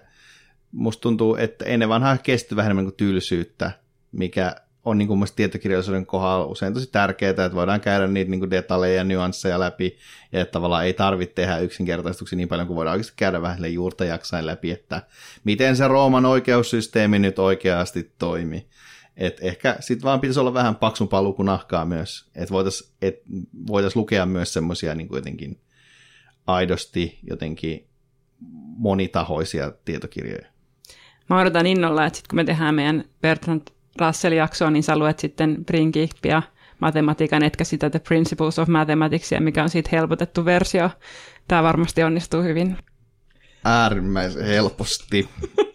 musta 0.73 1.01
tuntuu, 1.01 1.35
että 1.35 1.65
ennen 1.65 1.89
vanhaa 1.89 2.17
kesti 2.17 2.55
vähän 2.55 2.67
enemmän 2.67 2.85
kuin 2.85 2.95
tylsyyttä, 2.95 3.71
mikä 4.11 4.55
on 4.85 4.97
niin 4.97 5.07
kuin 5.07 5.25
tietokirjallisuuden 5.35 6.05
kohdalla 6.05 6.45
usein 6.45 6.73
tosi 6.73 6.89
tärkeää, 6.91 7.29
että 7.29 7.53
voidaan 7.53 7.81
käydä 7.81 8.07
niitä 8.07 8.31
niin 8.31 8.39
kuin 8.39 8.51
detaljeja 8.51 8.95
ja 8.95 9.03
nyansseja 9.03 9.59
läpi, 9.59 9.97
ja 10.31 10.41
että 10.41 10.51
tavallaan 10.51 10.85
ei 10.85 10.93
tarvitse 10.93 11.35
tehdä 11.35 11.57
yksinkertaistuksia 11.57 12.37
niin 12.37 12.47
paljon 12.47 12.67
kuin 12.67 12.77
voidaan 12.77 12.93
oikeasti 12.93 13.13
käydä 13.15 13.41
vähän 13.41 13.73
juurta 13.73 14.05
jaksain 14.05 14.45
läpi, 14.45 14.71
että 14.71 15.01
miten 15.43 15.75
se 15.75 15.87
Rooman 15.87 16.25
oikeussysteemi 16.25 17.19
nyt 17.19 17.39
oikeasti 17.39 18.11
toimii. 18.19 18.67
Et 19.17 19.37
ehkä 19.41 19.75
sitten 19.79 20.03
vaan 20.03 20.21
pitäisi 20.21 20.39
olla 20.39 20.53
vähän 20.53 20.75
paksumpaa 20.75 21.21
lukunahkaa 21.21 21.85
myös, 21.85 22.29
että 22.35 22.53
voitaisiin 22.53 22.91
et 23.01 23.21
voitais 23.67 23.95
lukea 23.95 24.25
myös 24.25 24.53
semmoisia 24.53 24.95
niin 24.95 25.09
jotenkin 25.11 25.61
aidosti 26.47 27.19
jotenkin 27.29 27.87
monitahoisia 28.77 29.71
tietokirjoja. 29.85 30.52
Mä 31.29 31.39
odotan 31.39 31.65
innolla, 31.65 32.05
että 32.05 32.17
sitten 32.17 32.29
kun 32.29 32.35
me 32.35 32.43
tehdään 32.43 32.75
meidän 32.75 33.03
Bertrand 33.21 33.61
Russell-jaksoa, 33.99 34.69
niin 34.69 34.83
sä 34.83 34.97
luet 34.97 35.19
sitten 35.19 35.65
Brinkipia 35.65 36.41
matematiikan, 36.79 37.43
etkä 37.43 37.63
sitä 37.63 37.89
The 37.89 37.99
Principles 37.99 38.59
of 38.59 38.67
Mathematicsia, 38.67 39.41
mikä 39.41 39.63
on 39.63 39.69
siitä 39.69 39.89
helpotettu 39.91 40.45
versio. 40.45 40.89
Tämä 41.47 41.63
varmasti 41.63 42.03
onnistuu 42.03 42.41
hyvin. 42.43 42.77
Äärimmäisen 43.65 44.45
helposti. 44.45 45.29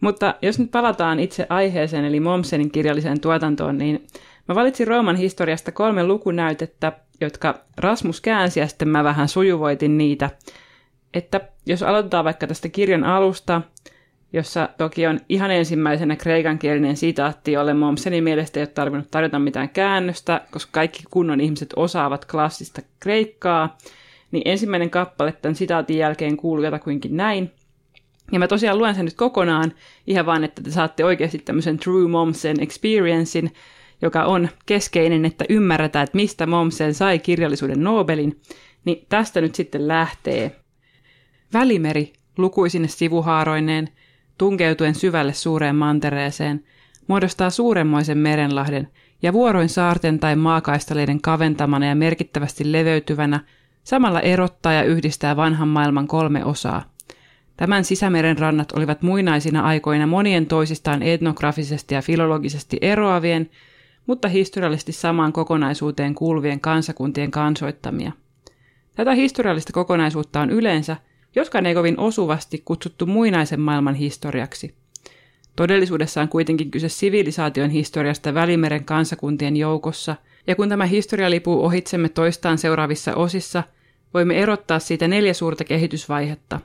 Mutta 0.00 0.34
jos 0.42 0.58
nyt 0.58 0.70
palataan 0.70 1.20
itse 1.20 1.46
aiheeseen, 1.48 2.04
eli 2.04 2.20
Momsenin 2.20 2.70
kirjalliseen 2.70 3.20
tuotantoon, 3.20 3.78
niin 3.78 4.06
mä 4.48 4.54
valitsin 4.54 4.86
Rooman 4.88 5.16
historiasta 5.16 5.72
kolme 5.72 6.04
lukunäytettä, 6.04 6.92
jotka 7.20 7.64
Rasmus 7.76 8.20
käänsi 8.20 8.60
ja 8.60 8.68
sitten 8.68 8.88
mä 8.88 9.04
vähän 9.04 9.28
sujuvoitin 9.28 9.98
niitä. 9.98 10.30
Että 11.14 11.40
jos 11.66 11.82
aloitetaan 11.82 12.24
vaikka 12.24 12.46
tästä 12.46 12.68
kirjan 12.68 13.04
alusta, 13.04 13.62
jossa 14.32 14.68
toki 14.78 15.06
on 15.06 15.20
ihan 15.28 15.50
ensimmäisenä 15.50 16.16
kreikankielinen 16.16 16.96
sitaatti, 16.96 17.52
jolle 17.52 17.74
Momsenin 17.74 18.24
mielestä 18.24 18.60
ei 18.60 18.62
ole 18.62 18.66
tarvinnut 18.74 19.10
tarjota 19.10 19.38
mitään 19.38 19.68
käännöstä, 19.68 20.40
koska 20.50 20.70
kaikki 20.72 21.02
kunnon 21.10 21.40
ihmiset 21.40 21.72
osaavat 21.76 22.24
klassista 22.24 22.82
kreikkaa, 23.00 23.78
niin 24.30 24.42
ensimmäinen 24.44 24.90
kappale 24.90 25.32
tämän 25.32 25.54
sitaatin 25.54 25.98
jälkeen 25.98 26.36
kuuluu 26.36 26.64
jotakuinkin 26.64 27.16
näin. 27.16 27.52
Ja 28.32 28.38
mä 28.38 28.48
tosiaan 28.48 28.78
luen 28.78 28.94
sen 28.94 29.04
nyt 29.04 29.14
kokonaan, 29.14 29.72
ihan 30.06 30.26
vaan, 30.26 30.44
että 30.44 30.62
te 30.62 30.70
saatte 30.70 31.04
oikeasti 31.04 31.38
tämmöisen 31.38 31.78
True 31.78 32.08
Momsen 32.08 32.60
experiencein, 32.60 33.52
joka 34.02 34.24
on 34.24 34.48
keskeinen, 34.66 35.24
että 35.24 35.44
ymmärretään, 35.48 36.04
että 36.04 36.16
mistä 36.16 36.46
Momsen 36.46 36.94
sai 36.94 37.18
kirjallisuuden 37.18 37.84
Nobelin, 37.84 38.40
niin 38.84 39.06
tästä 39.08 39.40
nyt 39.40 39.54
sitten 39.54 39.88
lähtee. 39.88 40.56
Välimeri 41.52 42.12
lukuisine 42.36 42.88
sivuhaaroineen, 42.88 43.88
tunkeutuen 44.38 44.94
syvälle 44.94 45.32
suureen 45.32 45.76
mantereeseen, 45.76 46.64
muodostaa 47.06 47.50
suuremmoisen 47.50 48.18
merenlahden 48.18 48.88
ja 49.22 49.32
vuoroin 49.32 49.68
saarten 49.68 50.18
tai 50.18 50.36
maakaistaleiden 50.36 51.20
kaventamana 51.20 51.86
ja 51.86 51.94
merkittävästi 51.94 52.72
leveytyvänä 52.72 53.40
samalla 53.84 54.20
erottaa 54.20 54.72
ja 54.72 54.82
yhdistää 54.82 55.36
vanhan 55.36 55.68
maailman 55.68 56.08
kolme 56.08 56.44
osaa. 56.44 56.82
Tämän 57.56 57.84
sisämeren 57.84 58.38
rannat 58.38 58.72
olivat 58.72 59.02
muinaisina 59.02 59.62
aikoina 59.62 60.06
monien 60.06 60.46
toisistaan 60.46 61.02
etnografisesti 61.02 61.94
ja 61.94 62.02
filologisesti 62.02 62.78
eroavien, 62.80 63.50
mutta 64.06 64.28
historiallisesti 64.28 64.92
samaan 64.92 65.32
kokonaisuuteen 65.32 66.14
kuuluvien 66.14 66.60
kansakuntien 66.60 67.30
kansoittamia. 67.30 68.12
Tätä 68.94 69.14
historiallista 69.14 69.72
kokonaisuutta 69.72 70.40
on 70.40 70.50
yleensä– 70.50 70.96
joskaan 71.36 71.66
ei 71.66 71.74
kovin 71.74 72.00
osuvasti 72.00 72.62
kutsuttu 72.64 73.06
muinaisen 73.06 73.60
maailman 73.60 73.94
historiaksi. 73.94 74.74
Todellisuudessa 75.56 76.20
on 76.20 76.28
kuitenkin 76.28 76.70
kyse 76.70 76.88
sivilisaation 76.88 77.70
historiasta 77.70 78.34
Välimeren 78.34 78.84
kansakuntien 78.84 79.56
joukossa, 79.56 80.16
ja 80.46 80.56
kun 80.56 80.68
tämä 80.68 80.86
historia 80.86 81.30
lipuu 81.30 81.64
ohitsemme 81.64 82.08
toistaan 82.08 82.58
seuraavissa 82.58 83.14
osissa, 83.14 83.62
voimme 84.14 84.38
erottaa 84.38 84.78
siitä 84.78 85.08
neljä 85.08 85.34
suurta 85.34 85.64
kehitysvaihetta. 85.64 86.60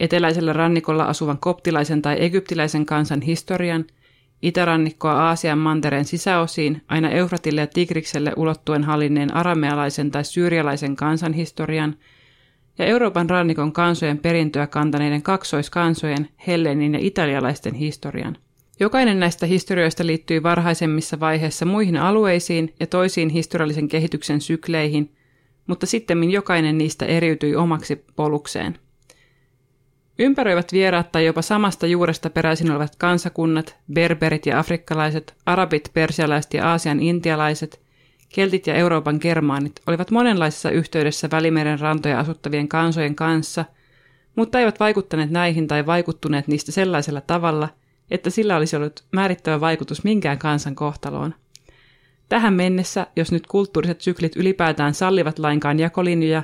Eteläisellä 0.00 0.52
rannikolla 0.52 1.04
asuvan 1.04 1.38
koptilaisen 1.38 2.02
tai 2.02 2.16
egyptiläisen 2.20 2.86
kansan 2.86 3.22
historian, 3.22 3.84
itärannikkoa 4.42 5.12
Aasian 5.12 5.58
mantereen 5.58 6.04
sisäosiin 6.04 6.82
aina 6.88 7.10
Eufratille 7.10 7.60
ja 7.60 7.66
Tigrikselle 7.66 8.32
ulottuen 8.36 8.84
hallinneen 8.84 9.34
aramealaisen 9.34 10.10
tai 10.10 10.24
syyrialaisen 10.24 10.96
kansan 10.96 11.32
historian– 11.32 11.96
ja 12.78 12.86
Euroopan 12.86 13.30
rannikon 13.30 13.72
kansojen 13.72 14.18
perintöä 14.18 14.66
kantaneiden 14.66 15.22
kaksoiskansojen, 15.22 16.28
Hellenin 16.46 16.94
ja 16.94 17.00
italialaisten 17.02 17.74
historian. 17.74 18.36
Jokainen 18.80 19.20
näistä 19.20 19.46
historioista 19.46 20.06
liittyy 20.06 20.42
varhaisemmissa 20.42 21.20
vaiheissa 21.20 21.66
muihin 21.66 21.96
alueisiin 21.96 22.74
ja 22.80 22.86
toisiin 22.86 23.28
historiallisen 23.28 23.88
kehityksen 23.88 24.40
sykleihin, 24.40 25.12
mutta 25.66 25.86
sitten 25.86 26.30
jokainen 26.30 26.78
niistä 26.78 27.06
eriytyi 27.06 27.56
omaksi 27.56 28.04
polukseen. 28.16 28.78
Ympäröivät 30.18 30.72
vieraat 30.72 31.12
tai 31.12 31.24
jopa 31.24 31.42
samasta 31.42 31.86
juuresta 31.86 32.30
peräisin 32.30 32.70
olevat 32.70 32.96
kansakunnat, 32.96 33.76
berberit 33.92 34.46
ja 34.46 34.58
afrikkalaiset, 34.58 35.34
arabit, 35.46 35.90
persialaiset 35.94 36.54
ja 36.54 36.70
aasian 36.70 37.00
intialaiset– 37.00 37.80
Keltit 38.28 38.66
ja 38.66 38.74
Euroopan 38.74 39.18
germaanit 39.20 39.80
olivat 39.86 40.10
monenlaisessa 40.10 40.70
yhteydessä 40.70 41.28
Välimeren 41.30 41.80
rantoja 41.80 42.20
asuttavien 42.20 42.68
kansojen 42.68 43.14
kanssa, 43.14 43.64
mutta 44.36 44.60
eivät 44.60 44.80
vaikuttaneet 44.80 45.30
näihin 45.30 45.68
tai 45.68 45.86
vaikuttuneet 45.86 46.48
niistä 46.48 46.72
sellaisella 46.72 47.20
tavalla, 47.20 47.68
että 48.10 48.30
sillä 48.30 48.56
olisi 48.56 48.76
ollut 48.76 49.04
määrittävä 49.12 49.60
vaikutus 49.60 50.04
minkään 50.04 50.38
kansan 50.38 50.74
kohtaloon. 50.74 51.34
Tähän 52.28 52.54
mennessä, 52.54 53.06
jos 53.16 53.32
nyt 53.32 53.46
kulttuuriset 53.46 54.00
syklit 54.00 54.36
ylipäätään 54.36 54.94
sallivat 54.94 55.38
lainkaan 55.38 55.78
jakolinjoja, 55.78 56.42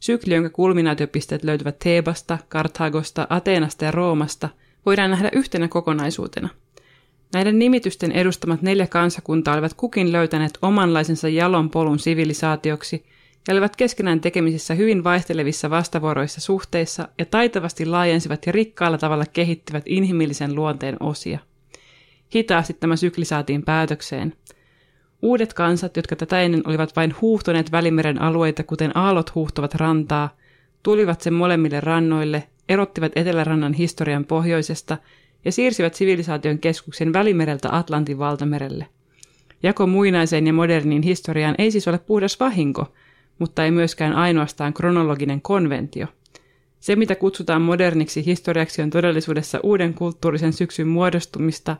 sykli, 0.00 0.34
jonka 0.34 0.50
kulminaatiopisteet 0.50 1.44
löytyvät 1.44 1.78
Teebasta, 1.78 2.38
Karthagosta, 2.48 3.26
Ateenasta 3.30 3.84
ja 3.84 3.90
Roomasta, 3.90 4.48
voidaan 4.86 5.10
nähdä 5.10 5.30
yhtenä 5.32 5.68
kokonaisuutena– 5.68 6.48
Näiden 7.34 7.58
nimitysten 7.58 8.12
edustamat 8.12 8.62
neljä 8.62 8.86
kansakuntaa 8.86 9.54
olivat 9.54 9.74
kukin 9.74 10.12
löytäneet 10.12 10.58
omanlaisensa 10.62 11.28
jalon 11.28 11.70
polun 11.70 11.98
sivilisaatioksi, 11.98 13.04
ja 13.48 13.54
olivat 13.54 13.76
keskenään 13.76 14.20
tekemisissä 14.20 14.74
hyvin 14.74 15.04
vaihtelevissa 15.04 15.70
vastavuoroissa 15.70 16.40
suhteissa 16.40 17.08
ja 17.18 17.24
taitavasti 17.24 17.86
laajensivat 17.86 18.46
ja 18.46 18.52
rikkaalla 18.52 18.98
tavalla 18.98 19.24
kehittivät 19.32 19.82
inhimillisen 19.86 20.54
luonteen 20.54 20.96
osia. 21.00 21.38
Hitaasti 22.34 22.74
tämä 22.74 22.96
sykli 22.96 23.24
saatiin 23.24 23.62
päätökseen. 23.62 24.32
Uudet 25.22 25.54
kansat, 25.54 25.96
jotka 25.96 26.16
tätä 26.16 26.42
ennen 26.42 26.62
olivat 26.66 26.96
vain 26.96 27.14
huuhtoneet 27.20 27.72
Välimeren 27.72 28.22
alueita, 28.22 28.62
kuten 28.62 28.96
aallot 28.96 29.34
huuhtovat 29.34 29.74
rantaa, 29.74 30.36
tulivat 30.82 31.20
sen 31.20 31.34
molemmille 31.34 31.80
rannoille, 31.80 32.42
erottivat 32.68 33.12
Etelärannan 33.16 33.72
historian 33.72 34.24
pohjoisesta 34.24 34.96
ja 35.46 35.52
siirsivät 35.52 35.94
sivilisaation 35.94 36.58
keskuksen 36.58 37.12
Välimereltä 37.12 37.68
Atlantin 37.76 38.18
valtamerelle. 38.18 38.86
Jako 39.62 39.86
muinaiseen 39.86 40.46
ja 40.46 40.52
moderniin 40.52 41.02
historiaan 41.02 41.54
ei 41.58 41.70
siis 41.70 41.88
ole 41.88 41.98
puhdas 41.98 42.40
vahinko, 42.40 42.94
mutta 43.38 43.64
ei 43.64 43.70
myöskään 43.70 44.12
ainoastaan 44.12 44.74
kronologinen 44.74 45.40
konventio. 45.40 46.06
Se, 46.80 46.96
mitä 46.96 47.14
kutsutaan 47.14 47.62
moderniksi 47.62 48.26
historiaksi, 48.26 48.82
on 48.82 48.90
todellisuudessa 48.90 49.60
uuden 49.62 49.94
kulttuurisen 49.94 50.52
syksyn 50.52 50.88
muodostumista, 50.88 51.76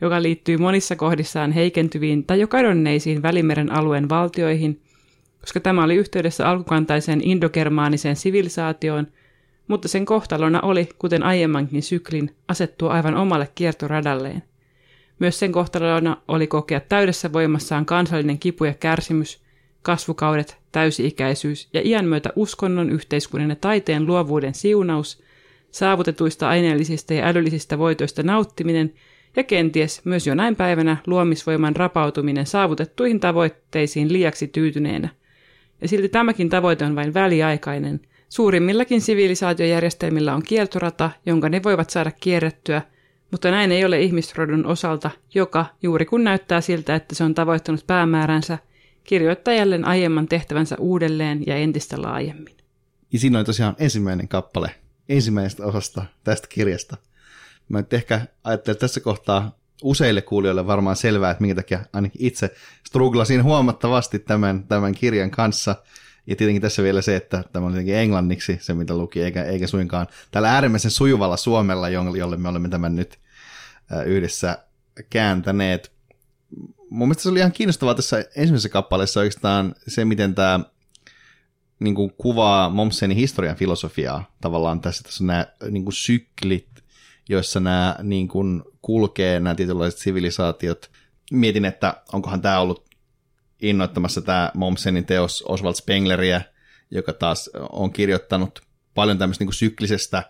joka 0.00 0.22
liittyy 0.22 0.56
monissa 0.56 0.96
kohdissaan 0.96 1.52
heikentyviin 1.52 2.24
tai 2.24 2.40
jo 2.40 2.48
kadonneisiin 2.48 3.22
Välimeren 3.22 3.72
alueen 3.72 4.08
valtioihin, 4.08 4.80
koska 5.40 5.60
tämä 5.60 5.84
oli 5.84 5.94
yhteydessä 5.94 6.48
alkukantaiseen 6.48 7.20
indogermaaniseen 7.24 8.16
sivilisaatioon, 8.16 9.06
mutta 9.68 9.88
sen 9.88 10.04
kohtalona 10.04 10.60
oli, 10.60 10.88
kuten 10.98 11.22
aiemmankin 11.22 11.82
syklin, 11.82 12.34
asettua 12.48 12.92
aivan 12.92 13.14
omalle 13.14 13.48
kiertoradalleen– 13.54 14.42
myös 15.18 15.38
sen 15.38 15.52
kohtalona 15.52 16.16
oli 16.28 16.46
kokea 16.46 16.80
täydessä 16.80 17.32
voimassaan 17.32 17.86
kansallinen 17.86 18.38
kipu 18.38 18.64
ja 18.64 18.74
kärsimys, 18.74 19.40
kasvukaudet, 19.82 20.56
täysi-ikäisyys 20.72 21.68
ja 21.72 21.80
iän 21.84 22.04
myötä 22.04 22.30
uskonnon, 22.36 22.90
yhteiskunnan 22.90 23.50
ja 23.50 23.56
taiteen 23.56 24.06
luovuuden 24.06 24.54
siunaus, 24.54 25.22
saavutetuista 25.70 26.48
aineellisista 26.48 27.14
ja 27.14 27.26
älyllisistä 27.26 27.78
voitoista 27.78 28.22
nauttiminen 28.22 28.94
ja 29.36 29.42
kenties 29.42 30.04
myös 30.04 30.26
jonain 30.26 30.56
päivänä 30.56 30.96
luomisvoiman 31.06 31.76
rapautuminen 31.76 32.46
saavutettuihin 32.46 33.20
tavoitteisiin 33.20 34.12
liiaksi 34.12 34.48
tyytyneenä. 34.48 35.08
Ja 35.80 35.88
silti 35.88 36.08
tämäkin 36.08 36.48
tavoite 36.48 36.84
on 36.84 36.96
vain 36.96 37.14
väliaikainen. 37.14 38.00
Suurimmillakin 38.28 39.00
sivilisaatiojärjestelmillä 39.00 40.34
on 40.34 40.42
kiertorata, 40.42 41.10
jonka 41.26 41.48
ne 41.48 41.62
voivat 41.62 41.90
saada 41.90 42.10
kierrettyä– 42.10 42.82
mutta 43.30 43.50
näin 43.50 43.72
ei 43.72 43.84
ole 43.84 44.00
ihmisrodun 44.00 44.66
osalta, 44.66 45.10
joka, 45.34 45.66
juuri 45.82 46.04
kun 46.04 46.24
näyttää 46.24 46.60
siltä, 46.60 46.94
että 46.94 47.14
se 47.14 47.24
on 47.24 47.34
tavoittanut 47.34 47.86
päämääränsä, 47.86 48.58
kirjoittaa 49.04 49.54
jälleen 49.54 49.84
aiemman 49.84 50.28
tehtävänsä 50.28 50.76
uudelleen 50.78 51.42
ja 51.46 51.56
entistä 51.56 52.02
laajemmin. 52.02 52.56
Ja 53.12 53.18
siinä 53.18 53.38
oli 53.38 53.44
tosiaan 53.44 53.76
ensimmäinen 53.78 54.28
kappale 54.28 54.74
ensimmäisestä 55.08 55.64
osasta 55.64 56.04
tästä 56.24 56.48
kirjasta. 56.48 56.96
Mä 57.68 57.78
nyt 57.78 57.92
ehkä 57.92 58.20
ajattelen 58.44 58.78
tässä 58.78 59.00
kohtaa 59.00 59.56
useille 59.82 60.22
kuulijoille 60.22 60.66
varmaan 60.66 60.96
selvää, 60.96 61.30
että 61.30 61.40
minkä 61.40 61.54
takia 61.54 61.80
ainakin 61.92 62.24
itse 62.24 62.50
struglasin 62.86 63.42
huomattavasti 63.42 64.18
tämän, 64.18 64.64
tämän 64.64 64.94
kirjan 64.94 65.30
kanssa. 65.30 65.76
Ja 66.26 66.36
tietenkin 66.36 66.62
tässä 66.62 66.82
vielä 66.82 67.02
se, 67.02 67.16
että 67.16 67.44
tämä 67.52 67.66
on 67.66 67.72
jotenkin 67.72 67.94
englanniksi 67.94 68.58
se, 68.60 68.74
mitä 68.74 68.96
luki, 68.96 69.22
eikä, 69.22 69.44
eikä 69.44 69.66
suinkaan 69.66 70.06
tällä 70.30 70.52
äärimmäisen 70.52 70.90
sujuvalla 70.90 71.36
suomella, 71.36 71.88
jolle 71.88 72.36
me 72.36 72.48
olemme 72.48 72.68
tämän 72.68 72.96
nyt 72.96 73.18
yhdessä 74.06 74.58
kääntäneet. 75.10 75.92
Mun 76.90 77.08
mielestä 77.08 77.22
se 77.22 77.28
oli 77.28 77.38
ihan 77.38 77.52
kiinnostavaa 77.52 77.94
tässä 77.94 78.24
ensimmäisessä 78.36 78.68
kappaleessa 78.68 79.20
oikeastaan 79.20 79.74
se, 79.88 80.04
miten 80.04 80.34
tämä 80.34 80.60
niin 81.78 81.94
kuin 81.94 82.12
kuvaa 82.18 82.70
Momsenin 82.70 83.16
historian 83.16 83.56
filosofiaa 83.56 84.36
tavallaan 84.40 84.80
tässä. 84.80 85.02
Tässä 85.02 85.24
on 85.24 85.26
nämä 85.26 85.46
niin 85.70 85.84
kuin 85.84 85.94
syklit, 85.94 86.68
joissa 87.28 87.60
nämä 87.60 87.96
niin 88.02 88.28
kuin 88.28 88.62
kulkee, 88.82 89.40
nämä 89.40 89.54
tietynlaiset 89.54 90.00
sivilisaatiot. 90.00 90.90
Mietin, 91.32 91.64
että 91.64 92.02
onkohan 92.12 92.42
tämä 92.42 92.60
ollut 92.60 92.85
innoittamassa 93.62 94.22
tämä 94.22 94.50
Momsenin 94.54 95.06
teos 95.06 95.44
Oswald 95.48 95.74
Spengleriä, 95.74 96.42
joka 96.90 97.12
taas 97.12 97.50
on 97.72 97.92
kirjoittanut 97.92 98.60
paljon 98.94 99.18
tämmöistä 99.18 99.44
niin 99.44 99.52
syklisestä 99.52 100.22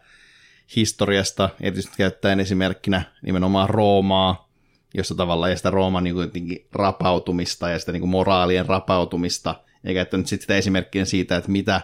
historiasta, 0.76 1.48
erityisesti 1.60 1.96
käyttäen 1.96 2.40
esimerkkinä 2.40 3.02
nimenomaan 3.22 3.70
Roomaa, 3.70 4.48
jossa 4.94 5.14
tavallaan 5.14 5.50
ja 5.50 5.56
sitä 5.56 5.70
Rooman 5.70 6.04
niin 6.04 6.14
kuin 6.14 6.30
rapautumista 6.72 7.70
ja 7.70 7.78
sitä 7.78 7.92
niin 7.92 8.00
kuin 8.00 8.10
moraalien 8.10 8.66
rapautumista, 8.66 9.54
ja 9.84 9.94
käyttänyt 9.94 10.26
sitten 10.26 10.42
sitä 10.42 10.56
esimerkkiä 10.56 11.04
siitä, 11.04 11.36
että 11.36 11.50
mitä 11.50 11.80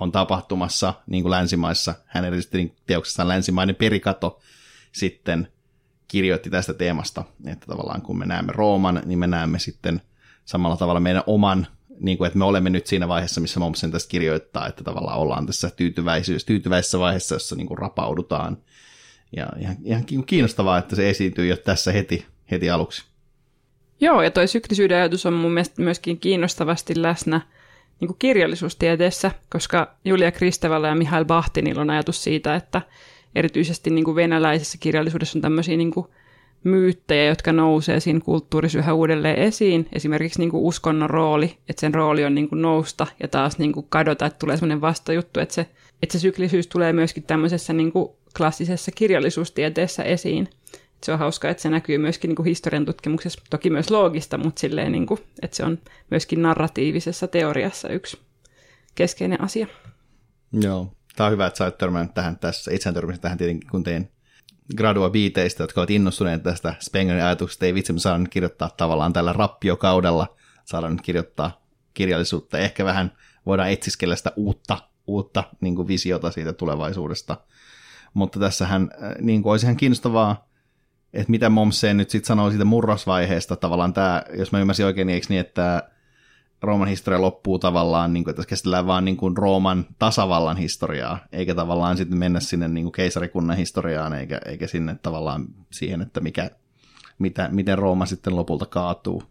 on 0.00 0.12
tapahtumassa 0.12 0.94
niin 1.06 1.22
kuin 1.22 1.30
länsimaissa. 1.30 1.94
Hän 2.06 2.24
erityisesti 2.24 2.58
niin 2.58 2.76
teoksessaan 2.86 3.28
länsimainen 3.28 3.76
perikato 3.76 4.40
sitten 4.92 5.48
kirjoitti 6.08 6.50
tästä 6.50 6.74
teemasta, 6.74 7.24
että 7.46 7.66
tavallaan 7.66 8.02
kun 8.02 8.18
me 8.18 8.26
näemme 8.26 8.52
Rooman, 8.52 9.02
niin 9.04 9.18
me 9.18 9.26
näemme 9.26 9.58
sitten 9.58 10.02
samalla 10.50 10.76
tavalla 10.76 11.00
meidän 11.00 11.22
oman, 11.26 11.66
niin 12.00 12.18
kuin, 12.18 12.26
että 12.26 12.38
me 12.38 12.44
olemme 12.44 12.70
nyt 12.70 12.86
siinä 12.86 13.08
vaiheessa, 13.08 13.40
missä 13.40 13.60
Momsen 13.60 13.90
tästä 13.90 14.10
kirjoittaa, 14.10 14.66
että 14.66 14.84
tavallaan 14.84 15.18
ollaan 15.18 15.46
tässä 15.46 15.70
tyytyväisyys, 15.76 16.44
tyytyväisessä 16.44 16.98
vaiheessa, 16.98 17.34
jossa 17.34 17.56
niin 17.56 17.66
kuin 17.66 17.78
rapaudutaan. 17.78 18.58
Ja 19.36 19.46
ihan, 19.58 19.76
ihan 19.82 20.04
kiinnostavaa, 20.26 20.78
että 20.78 20.96
se 20.96 21.10
esiintyy 21.10 21.46
jo 21.46 21.56
tässä 21.56 21.92
heti, 21.92 22.26
heti 22.50 22.70
aluksi. 22.70 23.04
Joo, 24.00 24.22
ja 24.22 24.30
toi 24.30 24.48
syklisyyden 24.48 24.96
ajatus 24.96 25.26
on 25.26 25.32
mun 25.32 25.52
mielestä 25.52 25.82
myöskin 25.82 26.20
kiinnostavasti 26.20 27.02
läsnä 27.02 27.40
niin 28.00 28.08
kuin 28.08 28.18
kirjallisuustieteessä, 28.18 29.30
koska 29.50 29.94
Julia 30.04 30.32
Kristevalla 30.32 30.88
ja 30.88 30.94
Mihail 30.94 31.24
Bahtinilla 31.24 31.80
on 31.80 31.90
ajatus 31.90 32.24
siitä, 32.24 32.54
että 32.54 32.82
erityisesti 33.34 33.90
niin 33.90 34.04
kuin 34.04 34.14
venäläisessä 34.14 34.78
kirjallisuudessa 34.80 35.38
on 35.38 35.42
tämmöisiä 35.42 35.76
niin 35.76 35.90
kuin 35.90 36.06
myyttejä, 36.64 37.24
jotka 37.24 37.52
nousee 37.52 38.00
siinä 38.00 38.20
kulttuurissa 38.20 38.78
yhä 38.78 38.94
uudelleen 38.94 39.38
esiin. 39.38 39.88
Esimerkiksi 39.92 40.38
niin 40.38 40.50
kuin 40.50 40.62
uskonnon 40.62 41.10
rooli, 41.10 41.56
että 41.68 41.80
sen 41.80 41.94
rooli 41.94 42.24
on 42.24 42.34
niin 42.34 42.48
kuin 42.48 42.62
nousta 42.62 43.06
ja 43.22 43.28
taas 43.28 43.58
niin 43.58 43.72
kuin 43.72 43.86
kadota, 43.88 44.26
että 44.26 44.38
tulee 44.38 44.56
sellainen 44.56 44.80
vastajuttu, 44.80 45.40
että 45.40 45.54
se, 45.54 45.66
että 46.02 46.12
se 46.12 46.18
syklisyys 46.18 46.66
tulee 46.66 46.92
myöskin 46.92 47.22
tämmöisessä 47.22 47.72
niin 47.72 47.92
kuin 47.92 48.08
klassisessa 48.36 48.90
kirjallisuustieteessä 48.92 50.02
esiin. 50.02 50.48
Et 50.74 51.04
se 51.04 51.12
on 51.12 51.18
hauska, 51.18 51.48
että 51.48 51.62
se 51.62 51.70
näkyy 51.70 51.98
myöskin 51.98 52.28
niin 52.28 52.36
kuin 52.36 52.46
historian 52.46 52.84
tutkimuksessa, 52.84 53.42
toki 53.50 53.70
myös 53.70 53.90
loogista, 53.90 54.38
mutta 54.38 54.60
silleen, 54.60 54.92
niin 54.92 55.06
kuin, 55.06 55.20
että 55.42 55.56
se 55.56 55.64
on 55.64 55.78
myöskin 56.10 56.42
narratiivisessa 56.42 57.26
teoriassa 57.26 57.88
yksi 57.88 58.18
keskeinen 58.94 59.40
asia. 59.40 59.66
Joo, 60.52 60.92
tämä 61.16 61.26
on 61.26 61.32
hyvä, 61.32 61.46
että 61.46 61.58
sä 61.58 61.64
olet 61.64 61.78
törmännyt 61.78 62.14
tähän 62.14 62.38
tässä. 62.38 62.70
Itse 62.74 62.92
törmäsin 62.92 63.20
tähän 63.20 63.38
tietenkin, 63.38 63.70
kun 63.70 63.82
tein 63.82 64.10
gradua 64.76 65.10
biiteistä, 65.10 65.62
jotka 65.62 65.80
ovat 65.80 65.90
innostuneet 65.90 66.42
tästä 66.42 66.74
Spengerin 66.80 67.24
ajatuksesta, 67.24 67.66
ei 67.66 67.74
vitsi, 67.74 67.92
me 67.92 67.98
nyt 68.18 68.28
kirjoittaa 68.28 68.70
tavallaan 68.76 69.12
tällä 69.12 69.32
rappiokaudella, 69.32 70.36
saadaan 70.64 70.92
nyt 70.92 71.02
kirjoittaa 71.02 71.64
kirjallisuutta, 71.94 72.58
ehkä 72.58 72.84
vähän 72.84 73.12
voidaan 73.46 73.70
etsiskellä 73.70 74.16
sitä 74.16 74.32
uutta, 74.36 74.78
uutta 75.06 75.44
niin 75.60 75.76
kuin 75.76 75.88
visiota 75.88 76.30
siitä 76.30 76.52
tulevaisuudesta. 76.52 77.36
Mutta 78.14 78.40
tässähän 78.40 78.90
äh, 79.02 79.14
niin 79.20 79.42
kuin 79.42 79.50
olisi 79.50 79.66
ihan 79.66 79.76
kiinnostavaa, 79.76 80.48
että 81.12 81.30
mitä 81.30 81.48
Momseen 81.48 81.96
nyt 81.96 82.10
sitten 82.10 82.26
sanoo 82.26 82.50
siitä 82.50 82.64
murrosvaiheesta, 82.64 83.56
tavallaan 83.56 83.92
tämä, 83.92 84.22
jos 84.38 84.52
mä 84.52 84.60
ymmärsin 84.60 84.86
oikein, 84.86 85.06
niin 85.06 85.14
eikö 85.14 85.26
niin, 85.28 85.40
että 85.40 85.90
Rooman 86.62 86.88
historia 86.88 87.20
loppuu 87.20 87.58
tavallaan, 87.58 88.12
niin 88.12 88.24
kuin, 88.24 88.32
että 88.32 88.48
käsitellään 88.48 88.86
vaan 88.86 89.04
niin 89.04 89.16
kuin 89.16 89.36
Rooman 89.36 89.86
tasavallan 89.98 90.56
historiaa, 90.56 91.18
eikä 91.32 91.54
tavallaan 91.54 91.96
sitten 91.96 92.18
mennä 92.18 92.40
sinne 92.40 92.68
niin 92.68 92.84
kuin 92.84 92.92
keisarikunnan 92.92 93.56
historiaan, 93.56 94.12
eikä, 94.12 94.40
eikä 94.46 94.66
sinne 94.66 94.96
tavallaan 95.02 95.46
siihen, 95.70 96.02
että 96.02 96.20
mikä, 96.20 96.50
mitä, 97.18 97.48
miten 97.52 97.78
Rooma 97.78 98.06
sitten 98.06 98.36
lopulta 98.36 98.66
kaatuu. 98.66 99.22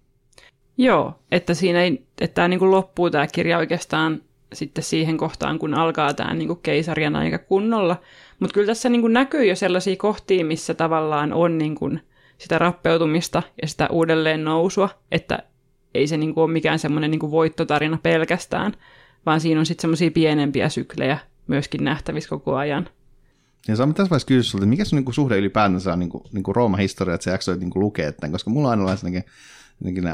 Joo, 0.77 1.19
että 1.31 1.53
siinä 1.53 1.81
ei, 1.81 2.05
että 2.21 2.35
tämä 2.35 2.47
niin 2.47 2.59
kuin 2.59 2.71
loppuu 2.71 3.09
tämä 3.09 3.27
kirja 3.27 3.57
oikeastaan 3.57 4.21
sitten 4.53 4.83
siihen 4.83 5.17
kohtaan, 5.17 5.59
kun 5.59 5.73
alkaa 5.73 6.13
tämä 6.13 6.33
niin 6.33 6.47
kuin 6.47 6.59
keisarien 6.63 7.15
aika 7.15 7.37
kunnolla. 7.37 8.01
Mutta 8.39 8.53
kyllä 8.53 8.67
tässä 8.67 8.89
niin 8.89 9.01
kuin 9.01 9.13
näkyy 9.13 9.45
jo 9.45 9.55
sellaisia 9.55 9.95
kohtia, 9.95 10.45
missä 10.45 10.73
tavallaan 10.73 11.33
on 11.33 11.57
niin 11.57 11.75
kuin 11.75 12.01
sitä 12.37 12.59
rappeutumista 12.59 13.43
ja 13.61 13.67
sitä 13.67 13.87
uudelleen 13.91 14.43
nousua, 14.43 14.89
että 15.11 15.43
ei 15.93 16.07
se 16.07 16.17
niin 16.17 16.33
kuin 16.33 16.43
ole 16.43 16.51
mikään 16.51 16.79
semmoinen 16.79 17.11
niin 17.11 17.31
voittotarina 17.31 17.99
pelkästään, 18.03 18.73
vaan 19.25 19.41
siinä 19.41 19.59
on 19.59 19.65
sitten 19.65 19.81
semmoisia 19.81 20.11
pienempiä 20.11 20.69
syklejä 20.69 21.19
myöskin 21.47 21.83
nähtävissä 21.83 22.29
koko 22.29 22.55
ajan. 22.55 22.89
Ja 23.67 23.75
saamme 23.75 23.93
tässä 23.93 24.09
vaiheessa 24.09 24.27
kysyä 24.27 24.43
sulta, 24.51 24.65
mikä 24.65 24.85
se 24.85 24.95
niin 24.95 25.05
kuin 25.05 25.15
suhde 25.15 25.37
ylipäätänsä 25.37 25.93
on 25.93 25.99
niin 25.99 26.09
kuin, 26.09 26.23
niin 26.31 26.43
kuin 26.43 26.55
Rooman 26.55 26.79
historia, 26.79 27.15
että 27.15 27.25
sä 27.25 27.31
jaksoit 27.31 27.59
niin 27.59 27.69
kuin 27.69 27.81
lukea 27.81 28.11
tämän, 28.11 28.31
koska 28.31 28.49
mulla 28.49 28.69
on 28.69 28.79
aina 28.79 28.95
sellainen 28.95 29.23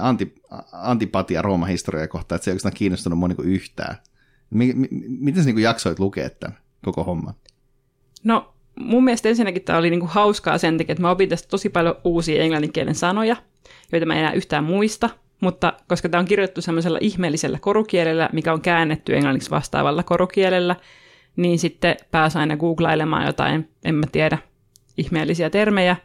anti, 0.01 0.35
antipatia 0.71 1.41
Rooman 1.41 1.69
historiaa 1.69 2.07
kohtaan, 2.07 2.37
että 2.37 2.43
se 2.43 2.51
ei 2.51 2.53
oikeastaan 2.53 2.75
kiinnostunut 2.75 3.19
mua 3.19 3.27
niin 3.27 3.35
kuin 3.35 3.49
yhtään. 3.49 3.95
miten 5.07 5.43
sä 5.43 5.47
niin 5.47 5.55
kuin 5.55 5.63
jaksoit 5.63 5.99
lukea 5.99 6.29
tämän 6.29 6.57
koko 6.85 7.03
homman? 7.03 7.33
No 8.23 8.53
mun 8.79 9.03
mielestä 9.03 9.29
ensinnäkin 9.29 9.61
tämä 9.61 9.79
oli 9.79 9.89
niin 9.89 9.99
kuin 9.99 10.09
hauskaa 10.09 10.57
sen 10.57 10.77
takia, 10.77 10.93
että 10.93 11.01
mä 11.01 11.11
opin 11.11 11.29
tästä 11.29 11.47
tosi 11.47 11.69
paljon 11.69 11.95
uusia 12.03 12.43
englanninkielen 12.43 12.95
sanoja, 12.95 13.35
joita 13.91 14.05
mä 14.05 14.13
en 14.13 14.19
enää 14.19 14.33
yhtään 14.33 14.63
muista– 14.63 15.09
mutta 15.41 15.73
koska 15.87 16.09
tämä 16.09 16.19
on 16.19 16.27
kirjoitettu 16.27 16.61
semmoisella 16.61 16.97
ihmeellisellä 17.01 17.57
korukielellä, 17.61 18.29
mikä 18.33 18.53
on 18.53 18.61
käännetty 18.61 19.15
englanniksi 19.15 19.51
vastaavalla 19.51 20.03
korukielellä, 20.03 20.75
niin 21.35 21.59
sitten 21.59 21.95
pääsi 22.11 22.37
aina 22.37 22.57
googlailemaan 22.57 23.25
jotain, 23.25 23.69
en 23.85 23.95
mä 23.95 24.05
tiedä, 24.11 24.37
ihmeellisiä 24.97 25.49
termejä. 25.49 25.95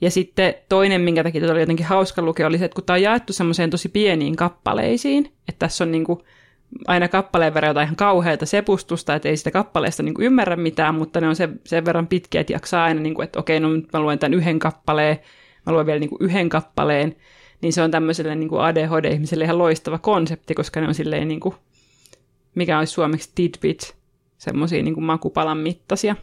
Ja 0.00 0.10
sitten 0.10 0.54
toinen, 0.68 1.00
minkä 1.00 1.22
takia 1.22 1.40
tätä 1.40 1.52
oli 1.52 1.60
jotenkin 1.60 1.86
hauska 1.86 2.22
lukea, 2.22 2.46
oli 2.46 2.58
se, 2.58 2.64
että 2.64 2.74
kun 2.74 2.84
tämä 2.84 2.94
on 2.94 3.02
jaettu 3.02 3.32
semmoiseen 3.32 3.70
tosi 3.70 3.88
pieniin 3.88 4.36
kappaleisiin, 4.36 5.26
että 5.26 5.58
tässä 5.58 5.84
on 5.84 5.92
niin 5.92 6.04
kuin 6.04 6.18
aina 6.86 7.08
kappaleen 7.08 7.54
verran 7.54 7.70
jotain 7.70 7.84
ihan 7.84 7.96
kauheata 7.96 8.46
sepustusta, 8.46 9.14
että 9.14 9.28
ei 9.28 9.36
sitä 9.36 9.50
kappaleesta 9.50 10.02
niin 10.02 10.14
kuin 10.14 10.26
ymmärrä 10.26 10.56
mitään, 10.56 10.94
mutta 10.94 11.20
ne 11.20 11.28
on 11.28 11.36
sen, 11.36 11.60
sen 11.64 11.84
verran 11.84 12.06
pitkiä, 12.06 12.40
että 12.40 12.52
jaksaa 12.52 12.84
aina, 12.84 13.00
niin 13.00 13.14
kuin, 13.14 13.24
että 13.24 13.38
okei, 13.38 13.60
no 13.60 13.68
nyt 13.68 13.92
mä 13.92 14.00
luen 14.00 14.18
tämän 14.18 14.34
yhden 14.34 14.58
kappaleen, 14.58 15.18
mä 15.66 15.72
luen 15.72 15.86
vielä 15.86 16.00
niin 16.00 16.10
kuin 16.10 16.22
yhden 16.22 16.48
kappaleen, 16.48 17.16
niin 17.60 17.72
se 17.72 17.82
on 17.82 17.90
tämmöiselle 17.90 18.34
niin 18.34 18.48
kuin 18.48 18.62
ADHD-ihmiselle 18.62 19.44
ihan 19.44 19.58
loistava 19.58 19.98
konsepti, 19.98 20.54
koska 20.54 20.80
ne 20.80 20.88
on 20.88 20.94
silleen 20.94 21.28
niin 21.28 21.40
kuin, 21.40 21.54
mikä 22.54 22.78
olisi 22.78 22.92
suomeksi 22.92 23.30
tidbit, 23.34 23.96
semmoisia 24.38 24.82
niin 24.82 25.02
makupalan 25.02 25.58
mittaisia, 25.58 26.16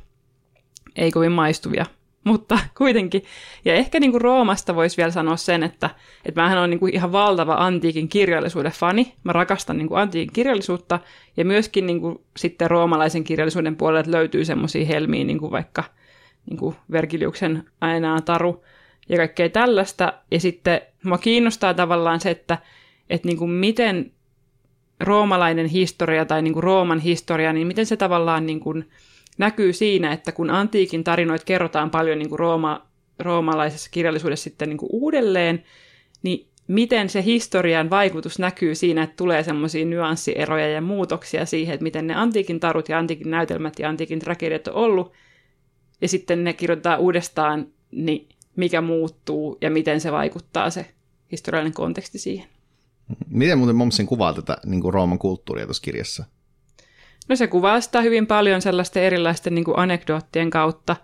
ei 0.95 1.11
kovin 1.11 1.31
maistuvia 1.31 1.85
mutta 2.25 2.59
kuitenkin. 2.77 3.23
Ja 3.65 3.73
ehkä 3.73 3.99
niin 3.99 4.11
kuin 4.11 4.21
Roomasta 4.21 4.75
voisi 4.75 4.97
vielä 4.97 5.11
sanoa 5.11 5.37
sen, 5.37 5.63
että, 5.63 5.89
että 6.25 6.41
mähän 6.41 6.57
olen 6.57 6.69
niin 6.69 6.79
kuin 6.79 6.95
ihan 6.95 7.11
valtava 7.11 7.53
antiikin 7.53 8.09
kirjallisuuden 8.09 8.71
fani. 8.71 9.13
Mä 9.23 9.33
rakastan 9.33 9.77
niin 9.77 9.87
kuin 9.87 9.99
antiikin 9.99 10.33
kirjallisuutta 10.33 10.99
ja 11.37 11.45
myöskin 11.45 11.85
niin 11.85 12.01
kuin 12.01 12.21
sitten 12.37 12.71
roomalaisen 12.71 13.23
kirjallisuuden 13.23 13.75
puolelle 13.75 14.11
löytyy 14.11 14.45
semmoisia 14.45 14.85
helmiä, 14.85 15.23
niin 15.23 15.39
kuin 15.39 15.51
vaikka 15.51 15.83
niin 16.49 16.57
kuin 16.57 16.75
Vergiliuksen 16.91 17.63
aina 17.81 18.21
taru 18.21 18.63
ja 19.09 19.17
kaikkea 19.17 19.49
tällaista. 19.49 20.13
Ja 20.31 20.39
sitten 20.39 20.81
mua 21.03 21.17
kiinnostaa 21.17 21.73
tavallaan 21.73 22.19
se, 22.19 22.31
että, 22.31 22.57
että 23.09 23.27
niin 23.27 23.37
kuin 23.37 23.51
miten 23.51 24.11
roomalainen 24.99 25.65
historia 25.65 26.25
tai 26.25 26.41
niin 26.41 26.53
kuin 26.53 26.63
Rooman 26.63 26.99
historia, 26.99 27.53
niin 27.53 27.67
miten 27.67 27.85
se 27.85 27.97
tavallaan 27.97 28.45
niin 28.45 28.59
kuin 28.59 28.89
näkyy 29.37 29.73
siinä, 29.73 30.11
että 30.11 30.31
kun 30.31 30.49
antiikin 30.49 31.03
tarinoit 31.03 31.43
kerrotaan 31.43 31.89
paljon 31.89 32.19
niin 32.19 32.29
kuin 32.29 32.39
Rooma, 32.39 32.85
roomalaisessa 33.19 33.89
kirjallisuudessa 33.91 34.43
sitten 34.43 34.69
niin 34.69 34.77
kuin 34.77 34.89
uudelleen, 34.91 35.63
niin 36.23 36.47
miten 36.67 37.09
se 37.09 37.23
historian 37.23 37.89
vaikutus 37.89 38.39
näkyy 38.39 38.75
siinä, 38.75 39.03
että 39.03 39.15
tulee 39.17 39.43
semmoisia 39.43 39.85
nyanssieroja 39.85 40.67
ja 40.69 40.81
muutoksia 40.81 41.45
siihen, 41.45 41.73
että 41.73 41.83
miten 41.83 42.07
ne 42.07 42.15
antiikin 42.15 42.59
tarut 42.59 42.89
ja 42.89 42.97
antiikin 42.97 43.31
näytelmät 43.31 43.79
ja 43.79 43.89
antiikin 43.89 44.19
tragediat 44.19 44.67
on 44.67 44.73
ollut, 44.73 45.13
ja 46.01 46.07
sitten 46.07 46.43
ne 46.43 46.53
kirjoitetaan 46.53 46.99
uudestaan, 46.99 47.67
niin 47.91 48.29
mikä 48.55 48.81
muuttuu 48.81 49.57
ja 49.61 49.69
miten 49.69 50.01
se 50.01 50.11
vaikuttaa 50.11 50.69
se 50.69 50.85
historiallinen 51.31 51.73
konteksti 51.73 52.19
siihen. 52.19 52.47
Miten 53.27 53.57
muuten 53.57 53.75
Momsen 53.75 54.05
kuvaa 54.05 54.33
tätä 54.33 54.57
niin 54.65 54.81
kuin 54.81 54.93
Rooman 54.93 55.19
kulttuuria 55.19 55.65
tuossa 55.65 55.83
kirjassa? 55.83 56.25
No 57.29 57.35
se 57.35 57.47
kuvaa 57.47 57.81
sitä 57.81 58.01
hyvin 58.01 58.27
paljon 58.27 58.61
sellaisten 58.61 59.03
erilaisten 59.03 59.55
niin 59.55 59.65
kuin 59.65 59.79
anekdoottien 59.79 60.49
kautta, 60.49 60.95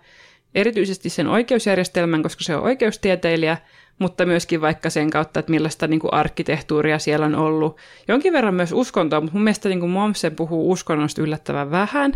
erityisesti 0.54 1.08
sen 1.08 1.26
oikeusjärjestelmän, 1.26 2.22
koska 2.22 2.44
se 2.44 2.56
on 2.56 2.62
oikeustieteilijä, 2.62 3.56
mutta 3.98 4.26
myöskin 4.26 4.60
vaikka 4.60 4.90
sen 4.90 5.10
kautta, 5.10 5.40
että 5.40 5.50
millaista 5.50 5.86
niin 5.86 6.00
kuin 6.00 6.14
arkkitehtuuria 6.14 6.98
siellä 6.98 7.26
on 7.26 7.34
ollut. 7.34 7.76
Jonkin 8.08 8.32
verran 8.32 8.54
myös 8.54 8.72
uskontoa, 8.72 9.20
mutta 9.20 9.34
mun 9.34 9.44
mielestä 9.44 9.68
niin 9.68 9.80
kuin 9.80 9.90
Momsen 9.90 10.36
puhuu 10.36 10.70
uskonnosta 10.70 11.22
yllättävän 11.22 11.70
vähän. 11.70 12.12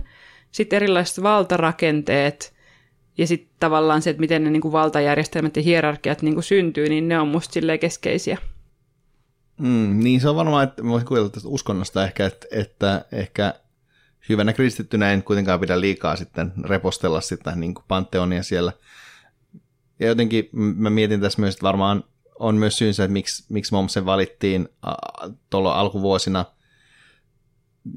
Sitten 0.50 0.76
erilaiset 0.76 1.22
valtarakenteet 1.22 2.55
ja 3.18 3.26
sitten 3.26 3.56
tavallaan 3.60 4.02
se, 4.02 4.10
että 4.10 4.20
miten 4.20 4.44
ne 4.44 4.50
niin 4.50 4.62
kuin 4.62 4.72
valtajärjestelmät 4.72 5.56
ja 5.56 5.62
hierarkiat 5.62 6.22
niin 6.22 6.34
kuin 6.34 6.44
syntyy, 6.44 6.88
niin 6.88 7.08
ne 7.08 7.20
on 7.20 7.28
musta 7.28 7.60
keskeisiä. 7.80 8.38
Mm, 9.60 10.00
niin 10.02 10.20
se 10.20 10.28
on 10.28 10.36
varmaan, 10.36 10.64
että 10.64 10.84
voisin 10.84 11.08
kuvitella 11.08 11.30
tästä 11.30 11.48
uskonnosta 11.48 12.04
ehkä, 12.04 12.26
että, 12.26 12.46
että 12.50 13.04
ehkä 13.12 13.54
hyvänä 14.28 14.52
kristittynä 14.52 15.12
en 15.12 15.22
kuitenkaan 15.22 15.60
pidä 15.60 15.80
liikaa 15.80 16.16
sitten 16.16 16.52
repostella 16.64 17.20
sitä 17.20 17.56
niin 17.56 17.74
kuin 17.74 17.84
panteonia 17.88 18.42
siellä. 18.42 18.72
Ja 20.00 20.06
jotenkin 20.06 20.48
mä 20.52 20.90
mietin 20.90 21.20
tässä 21.20 21.40
myös, 21.40 21.54
että 21.54 21.66
varmaan 21.66 22.04
on 22.38 22.56
myös 22.56 22.78
syynsä, 22.78 23.04
että 23.04 23.12
miksi, 23.12 23.44
miksi 23.48 23.72
Momsen 23.72 24.06
valittiin 24.06 24.68
tuolla 25.50 25.74
alkuvuosina 25.80 26.44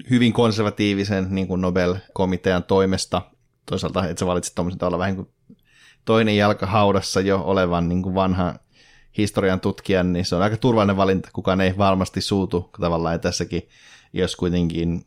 hyvin 0.09 0.33
konservatiivisen 0.33 1.27
niin 1.29 1.47
kuin 1.47 1.61
Nobel-komitean 1.61 2.63
toimesta. 2.63 3.21
Toisaalta, 3.69 4.07
että 4.07 4.19
sä 4.19 4.25
valitsit 4.25 4.55
tuommoisen 4.55 4.83
olla 4.83 4.97
vähän 4.97 5.15
kuin 5.15 5.29
toinen 6.05 6.37
jalka 6.37 6.65
haudassa 6.65 7.21
jo 7.21 7.41
olevan 7.41 7.89
niin 7.89 8.03
kuin 8.03 8.15
vanhan 8.15 8.59
historian 9.17 9.59
tutkijan, 9.59 10.13
niin 10.13 10.25
se 10.25 10.35
on 10.35 10.41
aika 10.41 10.57
turvallinen 10.57 10.97
valinta. 10.97 11.29
Kukaan 11.33 11.61
ei 11.61 11.77
varmasti 11.77 12.21
suutu 12.21 12.69
tavallaan 12.81 13.19
tässäkin, 13.19 13.69
jos 14.13 14.35
kuitenkin 14.35 15.05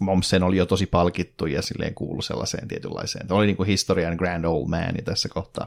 Momsen 0.00 0.42
oli 0.42 0.56
jo 0.56 0.66
tosi 0.66 0.86
palkittu 0.86 1.46
ja 1.46 1.62
silleen 1.62 1.94
kuulu 1.94 2.22
sellaiseen 2.22 2.68
tietynlaiseen. 2.68 3.26
Tämä 3.26 3.38
oli 3.38 3.46
niin 3.46 3.56
kuin 3.56 3.66
historian 3.66 4.16
grand 4.16 4.44
old 4.44 4.68
man 4.68 4.94
tässä 5.04 5.28
kohtaa. 5.28 5.66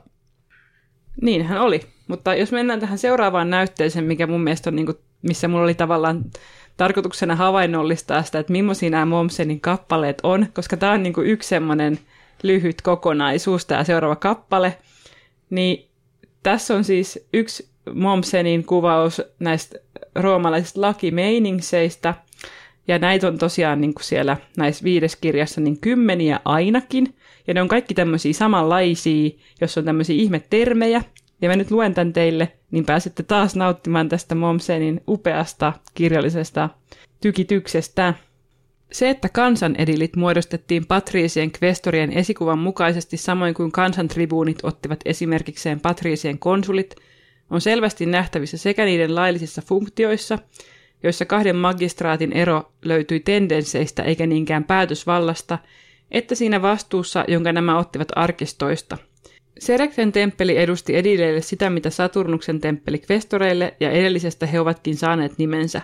Niin 1.22 1.46
hän 1.46 1.62
oli, 1.62 1.82
mutta 2.08 2.36
jos 2.36 2.52
mennään 2.52 2.80
tähän 2.80 2.98
seuraavaan 2.98 3.50
näytteeseen, 3.50 4.06
mikä 4.06 4.28
mun 4.28 4.42
mielestä 4.42 4.70
on, 4.70 4.76
niin 4.76 4.86
kuin, 4.86 4.98
missä 5.22 5.48
mulla 5.48 5.63
oli 5.63 5.74
tavallaan 5.74 6.26
tarkoituksena 6.78 7.36
havainnollistaa 7.36 8.24
sitä, 8.24 8.39
että 8.39 8.52
millaisia 8.52 8.89
nämä 8.89 9.06
Momsenin 9.06 9.62
kappaleet 9.62 10.18
on, 10.24 10.48
koska 10.54 10.78
tämä 10.78 10.92
on 10.92 11.04
niin 11.04 11.13
kuin 11.13 11.28
yksi 11.28 11.50
semmoinen 11.50 12.00
lyhyt 12.43 12.82
kokonaisuus, 12.82 13.65
tämä 13.65 13.84
seuraava 13.84 14.15
kappale, 14.15 14.78
niin 15.49 15.89
tässä 16.43 16.75
on 16.75 16.84
siis 16.84 17.28
yksi 17.34 17.69
Momsenin 17.93 18.65
kuvaus 18.65 19.21
näistä 19.39 19.80
roomalaisista 20.15 20.82
lakimeiningseistä– 20.82 22.13
ja 22.89 22.99
näitä 22.99 23.28
on 23.28 23.38
tosiaan 23.38 23.82
niin 23.82 23.93
kuin 23.93 24.04
siellä 24.04 24.38
näissä 24.58 24.84
viides 24.84 25.15
kirjassa 25.15 25.62
niin 25.62 25.80
kymmeniä 25.80 26.39
ainakin. 26.45 27.15
Ja 27.47 27.54
ne 27.54 27.62
on 27.62 27.67
kaikki 27.67 27.93
tämmöisiä 27.93 28.34
samanlaisia, 28.34 29.30
jos 29.62 29.78
on 29.78 29.86
tämmöisiä 29.86 30.15
ihmetermejä. 30.15 31.02
Ja 31.41 31.49
mä 31.49 31.56
nyt 31.56 31.71
luen 31.71 31.93
tämän 31.93 32.13
teille, 32.13 32.52
niin 32.71 32.86
pääsette 32.86 33.23
taas 33.23 33.56
nauttimaan 33.56 34.10
tästä 34.10 34.36
Momsenin 34.36 35.02
upeasta 35.08 35.73
kirjallisesta 35.93 36.69
tykityksestä. 37.21 38.13
Se, 38.91 39.10
että 39.10 39.30
kansanedilit 39.30 40.15
muodostettiin 40.15 40.86
patriisien 40.86 41.52
kvestorien 41.52 42.13
esikuvan 42.13 42.60
mukaisesti 42.60 43.17
samoin 43.17 43.54
kuin 43.54 43.71
kansantribuunit 43.71 44.58
ottivat 44.63 44.99
esimerkikseen 45.06 45.80
patriisien 45.80 46.39
konsulit, 46.39 46.95
on 47.49 47.62
selvästi 47.62 48.06
nähtävissä 48.06 48.58
sekä 48.58 48.86
niiden 48.86 49.15
laillisissa 49.15 49.62
funktioissa– 49.62 50.38
joissa 51.04 51.25
kahden 51.25 51.56
magistraatin 51.56 52.34
ero 52.34 52.71
löytyi 52.86 53.19
tendensseistä 53.19 54.04
eikä 54.04 54.28
niinkään 54.28 54.63
päätösvallasta, 54.63 55.58
että 56.12 56.36
siinä 56.36 56.62
vastuussa, 56.62 57.25
jonka 57.28 57.52
nämä 57.52 57.80
ottivat 57.80 58.08
arkistoista. 58.15 58.97
Sereksen 59.60 60.12
temppeli 60.12 60.58
edusti 60.58 60.95
edileille 60.95 61.41
sitä, 61.41 61.69
mitä 61.69 61.89
Saturnuksen 61.89 62.62
temppeli 62.62 62.97
kvestoreille, 62.97 63.73
ja 63.80 63.91
edellisestä 63.91 64.45
he 64.45 64.60
ovatkin 64.60 64.97
saaneet 64.97 65.38
nimensä. 65.38 65.82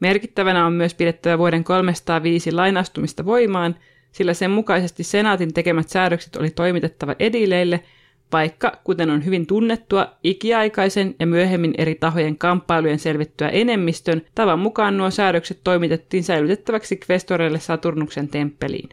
Merkittävänä 0.00 0.66
on 0.66 0.72
myös 0.72 0.94
pidettävä 0.94 1.38
vuoden 1.38 1.64
305 1.64 2.52
lainastumista 2.52 3.24
voimaan, 3.24 3.76
sillä 4.12 4.34
sen 4.34 4.50
mukaisesti 4.50 5.04
senaatin 5.04 5.54
tekemät 5.54 5.88
säädökset 5.88 6.36
oli 6.36 6.50
toimitettava 6.50 7.14
edileille– 7.18 7.80
vaikka, 8.32 8.78
kuten 8.84 9.10
on 9.10 9.24
hyvin 9.24 9.46
tunnettua, 9.46 10.16
ikiaikaisen 10.24 11.14
ja 11.18 11.26
myöhemmin 11.26 11.74
eri 11.78 11.94
tahojen 11.94 12.38
kamppailujen 12.38 12.98
selvittyä 12.98 13.48
enemmistön, 13.48 14.22
tavan 14.34 14.58
mukaan 14.58 14.96
nuo 14.96 15.10
säädökset 15.10 15.60
toimitettiin 15.64 16.24
säilytettäväksi 16.24 16.96
kvestoreille 16.96 17.60
Saturnuksen 17.60 18.28
temppeliin. 18.28 18.88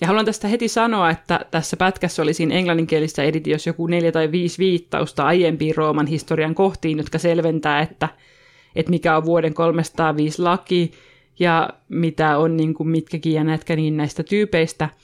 Ja 0.00 0.06
haluan 0.06 0.24
tästä 0.24 0.48
heti 0.48 0.68
sanoa, 0.68 1.10
että 1.10 1.40
tässä 1.50 1.76
pätkässä 1.76 2.22
oli 2.22 2.34
siinä 2.34 2.54
englanninkielistä 2.54 3.22
editiossa 3.22 3.70
joku 3.70 3.86
neljä 3.86 4.12
tai 4.12 4.32
viisi 4.32 4.58
viittausta 4.58 5.22
aiempiin 5.22 5.76
Rooman 5.76 6.06
historian 6.06 6.54
kohtiin, 6.54 6.98
jotka 6.98 7.18
selventää, 7.18 7.80
että, 7.80 8.08
että 8.76 8.90
mikä 8.90 9.16
on 9.16 9.24
vuoden 9.24 9.54
305 9.54 10.42
laki 10.42 10.92
ja 11.38 11.70
mitä 11.88 12.38
on 12.38 12.56
niin 12.56 12.74
kuin 12.74 12.88
mitkäkin 12.88 13.32
ja 13.32 13.44
näetkä 13.44 13.76
niin 13.76 13.96
näistä 13.96 14.22
tyypeistä– 14.22 14.88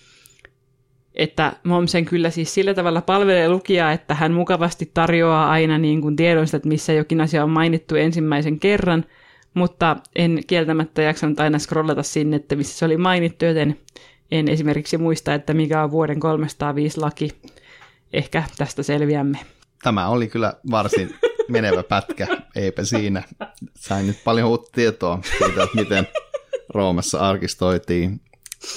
että 1.14 1.52
Momsen 1.64 2.04
kyllä 2.04 2.30
siis 2.30 2.54
sillä 2.54 2.74
tavalla 2.74 3.00
palvelee 3.00 3.48
lukijaa, 3.48 3.92
että 3.92 4.14
hän 4.14 4.32
mukavasti 4.32 4.90
tarjoaa 4.94 5.50
aina 5.50 5.78
niin 5.78 6.00
kuin 6.00 6.16
tiedon 6.16 6.44
että 6.44 6.68
missä 6.68 6.92
jokin 6.92 7.20
asia 7.20 7.44
on 7.44 7.50
mainittu 7.50 7.94
ensimmäisen 7.94 8.60
kerran, 8.60 9.04
mutta 9.54 9.96
en 10.16 10.42
kieltämättä 10.46 11.02
jaksanut 11.02 11.40
aina 11.40 11.58
scrollata 11.58 12.02
sinne, 12.02 12.36
että 12.36 12.56
missä 12.56 12.78
se 12.78 12.84
oli 12.84 12.96
mainittu, 12.96 13.44
joten 13.44 13.76
en 14.30 14.48
esimerkiksi 14.48 14.98
muista, 14.98 15.34
että 15.34 15.54
mikä 15.54 15.82
on 15.82 15.90
vuoden 15.90 16.20
305 16.20 17.00
laki. 17.00 17.30
Ehkä 18.12 18.42
tästä 18.58 18.82
selviämme. 18.82 19.38
Tämä 19.82 20.08
oli 20.08 20.28
kyllä 20.28 20.54
varsin 20.70 21.14
menevä 21.48 21.82
pätkä, 21.82 22.26
eipä 22.56 22.84
siinä. 22.84 23.22
Sain 23.74 24.06
nyt 24.06 24.24
paljon 24.24 24.48
uutta 24.48 24.70
tietoa 24.72 25.20
siitä, 25.38 25.62
että 25.62 25.76
miten 25.76 26.08
Roomassa 26.68 27.18
arkistoitiin 27.18 28.20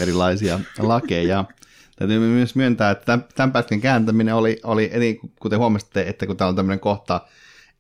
erilaisia 0.02 0.60
lakeja. 0.80 1.46
Täytyy 1.96 2.20
myös 2.20 2.56
myöntää, 2.56 2.92
että 2.92 3.20
tämän, 3.36 3.52
pätkän 3.52 3.82
kääntäminen 3.82 4.36
oli, 4.36 4.60
oli 4.64 4.90
eli 4.94 5.20
kuten 5.40 5.60
huomasitte, 5.60 6.02
että 6.02 6.26
kun 6.28 6.38
täällä 6.38 6.50
on 6.50 6.56
tämmöinen 6.56 6.80
kohta, 6.80 7.22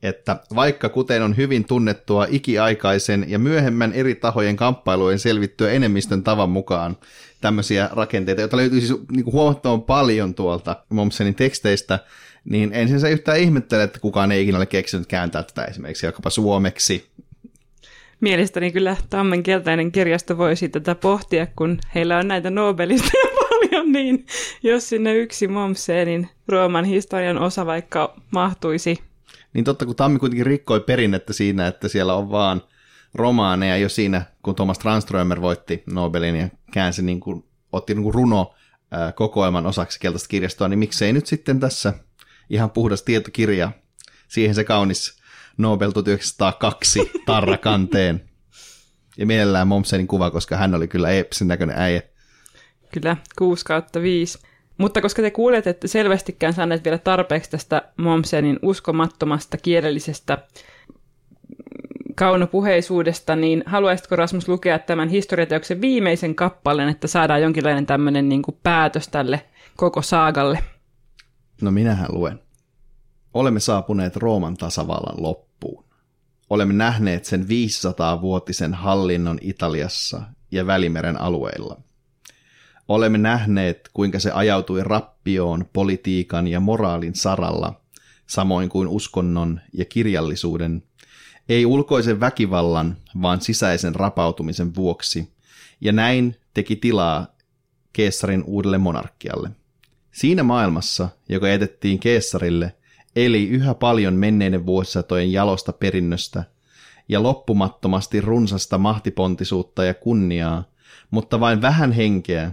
että 0.04 0.38
vaikka 0.56 0.89
kuten 0.89 1.21
on 1.21 1.38
hyvin 1.38 1.65
tunnettua 1.65 2.28
ikiaikaisen 2.30 3.26
ja 3.28 3.39
myöhemmän 3.39 3.93
eri 3.93 4.15
tahojen 4.15 4.56
kamppailujen 4.56 5.19
selvittyä 5.19 5.71
enemmistön 5.71 6.24
tavan 6.24 6.50
mukaan 6.50 6.98
tämmöisiä 7.41 7.89
rakenteita, 7.91 8.41
joita 8.41 8.58
löytyy 8.58 8.82
siis 8.82 9.00
niin 9.12 9.26
huomattavan 9.26 9.82
paljon 9.82 10.36
tuolta 10.36 10.76
Momsenin 10.89 11.36
teksteistä, 11.36 12.00
niin 12.45 12.73
ensin 12.73 12.99
se 12.99 13.12
yhtään 13.12 13.39
ihmettele, 13.39 13.84
että 13.84 13.99
kukaan 13.99 14.31
ei 14.31 14.43
ikinä 14.43 14.58
ole 14.58 14.65
keksinyt 14.65 15.08
kääntää 15.08 15.43
tätä 15.43 15.65
esimerkiksi 15.65 16.05
vaikkapa 16.05 16.29
suomeksi. 16.29 17.10
Mielestäni 18.19 18.71
kyllä 18.71 18.97
Tammen 19.10 19.43
keltainen 19.43 19.91
kirjasto 19.91 20.38
voisi 20.38 20.69
tätä 20.69 20.95
pohtia, 20.95 21.47
kun 21.55 21.79
heillä 21.95 22.17
on 22.17 22.27
näitä 22.27 22.49
Nobelista 22.49 23.10
paljon, 23.49 23.91
niin 23.91 24.25
jos 24.63 24.89
sinne 24.89 25.15
yksi 25.15 25.47
Momseenin 25.47 26.29
Rooman 26.47 26.86
historian 26.86 27.38
osa 27.38 27.65
vaikka 27.65 28.21
mahtuisi. 28.31 28.99
Niin 29.53 29.65
totta, 29.65 29.86
kun 29.86 29.95
Tammi 29.95 30.19
kuitenkin 30.19 30.45
rikkoi 30.45 30.79
perinnettä 30.79 31.34
siinä, 31.34 31.67
että 31.67 31.88
siellä 31.88 32.15
on 32.15 32.29
vaan 32.29 32.62
romaaneja 33.13 33.77
jo 33.77 33.89
siinä, 33.89 34.21
kun 34.43 34.55
Thomas 34.55 34.79
Tranströmer 34.79 35.41
voitti 35.41 35.84
Nobelin 35.86 36.36
ja 36.36 36.49
käänsi 36.71 37.01
niin 37.01 37.19
kuin, 37.19 37.43
otti 37.71 37.93
niin 37.93 38.03
kuin 38.03 38.13
runo 38.13 38.53
kokoelman 39.15 39.65
osaksi 39.65 39.99
keltaista 39.99 40.27
kirjastoa, 40.27 40.67
niin 40.67 40.79
miksei 40.79 41.13
nyt 41.13 41.25
sitten 41.25 41.60
tässä 41.60 41.93
ihan 42.49 42.71
puhdas 42.71 43.03
tietokirja, 43.03 43.71
siihen 44.27 44.55
se 44.55 44.63
kaunis 44.63 45.17
Nobel 45.58 45.91
1902 45.91 47.12
tarrakanteen. 47.25 48.29
Ja 49.17 49.25
mielellään 49.25 49.67
Momsenin 49.67 50.08
kuva, 50.08 50.31
koska 50.31 50.58
hän 50.58 50.75
oli 50.75 50.88
kyllä 50.88 51.12
Epsin 51.12 51.47
näköinen 51.47 51.77
äijä. 51.77 52.01
Kyllä, 52.93 53.17
6 53.38 53.65
kautta 53.65 54.01
5. 54.01 54.39
Mutta 54.77 55.01
koska 55.01 55.21
te 55.21 55.31
kuulette, 55.31 55.69
että 55.69 55.88
selvästikään 55.88 56.53
saaneet 56.53 56.84
vielä 56.84 56.97
tarpeeksi 56.97 57.49
tästä 57.49 57.81
Momsenin 57.97 58.60
uskomattomasta 58.62 59.58
kielellisestä 59.58 60.38
kaunopuheisuudesta, 62.15 63.36
niin 63.36 63.63
haluaisitko 63.65 64.15
Rasmus 64.15 64.47
lukea 64.49 64.79
tämän 64.79 65.10
historiateoksen 65.10 65.81
viimeisen 65.81 66.36
kappaleen, 66.36 66.89
että 66.89 67.08
saadaan 67.08 67.41
jonkinlainen 67.41 67.86
tämmöinen 67.86 68.29
niin 68.29 68.41
kuin 68.41 68.58
päätös 68.63 69.08
tälle 69.08 69.45
koko 69.75 70.01
saagalle? 70.01 70.60
No 71.62 71.72
minähän 71.72 72.08
luen. 72.10 72.39
Olemme 73.34 73.60
saapuneet 73.60 74.15
Rooman 74.15 74.58
tasavallan 74.58 75.24
loppuun. 75.24 75.86
Olemme 76.50 76.74
nähneet 76.74 77.26
sen 77.26 77.46
500-vuotisen 77.50 78.74
hallinnon 78.74 79.38
Italiassa 79.41 80.22
ja 80.52 80.68
Välimeren 80.68 81.22
alueilla. 81.22 81.78
Olemme 82.88 83.18
nähneet, 83.18 83.89
kuinka 83.94 84.20
se 84.20 84.32
ajautui 84.32 84.84
rappioon 84.84 85.70
politiikan 85.74 86.48
ja 86.48 86.60
moraalin 86.60 87.15
saralla, 87.15 87.82
samoin 88.28 88.70
kuin 88.70 88.88
uskonnon 88.88 89.62
ja 89.74 89.86
kirjallisuuden, 89.86 90.84
ei 91.50 91.65
ulkoisen 91.65 92.20
väkivallan, 92.20 92.98
vaan 93.22 93.41
sisäisen 93.41 93.96
rapautumisen 93.96 94.76
vuoksi, 94.76 95.34
ja 95.82 95.91
näin 95.91 96.36
teki 96.54 96.76
tilaa 96.76 97.28
Keessarin 97.94 98.44
uudelle 98.44 98.78
monarkialle. 98.78 99.50
Siinä 100.15 100.43
maailmassa, 100.43 101.10
joka 101.30 101.49
etettiin 101.49 101.99
Keessarille, 101.99 102.75
eli 103.15 103.49
yhä 103.49 103.73
paljon 103.73 104.13
menneiden 104.13 104.65
vuosisatojen 104.65 105.32
jalosta 105.32 105.73
perinnöstä 105.73 106.43
ja 107.10 107.23
loppumattomasti 107.23 108.21
runsasta 108.21 108.78
mahtipontisuutta 108.78 109.84
ja 109.84 109.93
kunniaa, 109.93 110.63
mutta 111.12 111.39
vain 111.39 111.62
vähän 111.62 111.91
henkeä 111.91 112.51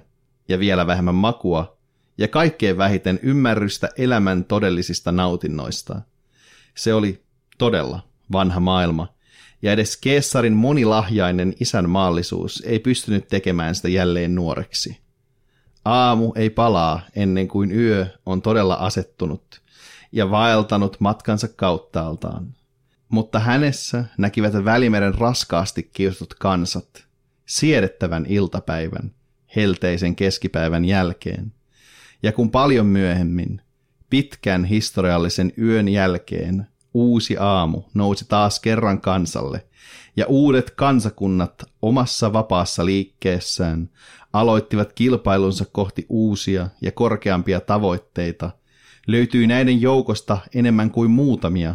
ja 0.48 0.58
vielä 0.58 0.86
vähemmän 0.86 1.14
makua 1.14 1.76
ja 2.18 2.28
kaikkein 2.28 2.76
vähiten 2.76 3.20
ymmärrystä 3.22 3.88
elämän 3.98 4.44
todellisista 4.44 5.12
nautinnoista. 5.12 6.00
Se 6.74 6.94
oli 6.94 7.22
todella 7.58 8.00
vanha 8.32 8.60
maailma, 8.60 9.14
ja 9.62 9.72
edes 9.72 9.96
Keessarin 9.96 10.56
monilahjainen 10.56 11.54
isänmaallisuus 11.60 12.62
ei 12.66 12.78
pystynyt 12.78 13.28
tekemään 13.28 13.74
sitä 13.74 13.88
jälleen 13.88 14.34
nuoreksi. 14.34 15.02
Aamu 15.84 16.32
ei 16.36 16.50
palaa 16.50 17.00
ennen 17.16 17.48
kuin 17.48 17.72
yö 17.72 18.06
on 18.26 18.42
todella 18.42 18.74
asettunut 18.74 19.62
ja 20.12 20.30
vaeltanut 20.30 20.96
matkansa 21.00 21.48
kauttaaltaan. 21.48 22.54
Mutta 23.08 23.38
hänessä 23.38 24.04
näkivät 24.18 24.64
välimeren 24.64 25.14
raskaasti 25.14 25.90
kiusut 25.92 26.34
kansat, 26.34 27.06
siedettävän 27.46 28.26
iltapäivän, 28.28 29.14
helteisen 29.56 30.16
keskipäivän 30.16 30.84
jälkeen. 30.84 31.52
Ja 32.22 32.32
kun 32.32 32.50
paljon 32.50 32.86
myöhemmin, 32.86 33.60
pitkän 34.10 34.64
historiallisen 34.64 35.52
yön 35.58 35.88
jälkeen, 35.88 36.66
uusi 36.94 37.36
aamu 37.38 37.82
nousi 37.94 38.24
taas 38.28 38.60
kerran 38.60 39.00
kansalle, 39.00 39.66
ja 40.16 40.26
uudet 40.26 40.70
kansakunnat 40.70 41.62
omassa 41.82 42.32
vapaassa 42.32 42.86
liikkeessään 42.86 43.90
aloittivat 44.32 44.92
kilpailunsa 44.92 45.64
kohti 45.72 46.06
uusia 46.08 46.68
ja 46.80 46.92
korkeampia 46.92 47.60
tavoitteita, 47.60 48.50
löytyi 49.06 49.46
näiden 49.46 49.80
joukosta 49.80 50.38
enemmän 50.54 50.90
kuin 50.90 51.10
muutamia, 51.10 51.74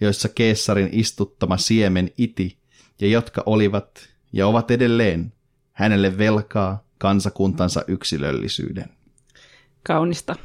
joissa 0.00 0.28
keessarin 0.28 0.88
istuttama 0.92 1.56
siemen 1.56 2.10
iti, 2.18 2.56
ja 3.00 3.08
jotka 3.08 3.42
olivat 3.46 4.08
ja 4.32 4.46
ovat 4.46 4.70
edelleen 4.70 5.32
hänelle 5.72 6.18
velkaa 6.18 6.84
kansakuntansa 6.98 7.84
yksilöllisyyden. 7.88 8.88
Kaunista. 9.82 10.36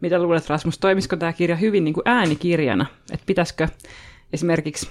Mitä 0.00 0.22
luulet, 0.22 0.48
Rasmus, 0.48 0.78
toimisiko 0.78 1.16
tämä 1.16 1.32
kirja 1.32 1.56
hyvin 1.56 1.84
niin 1.84 1.94
kuin 1.94 2.08
äänikirjana? 2.08 2.86
Että 3.12 3.26
pitäisikö 3.26 3.68
esimerkiksi 4.32 4.88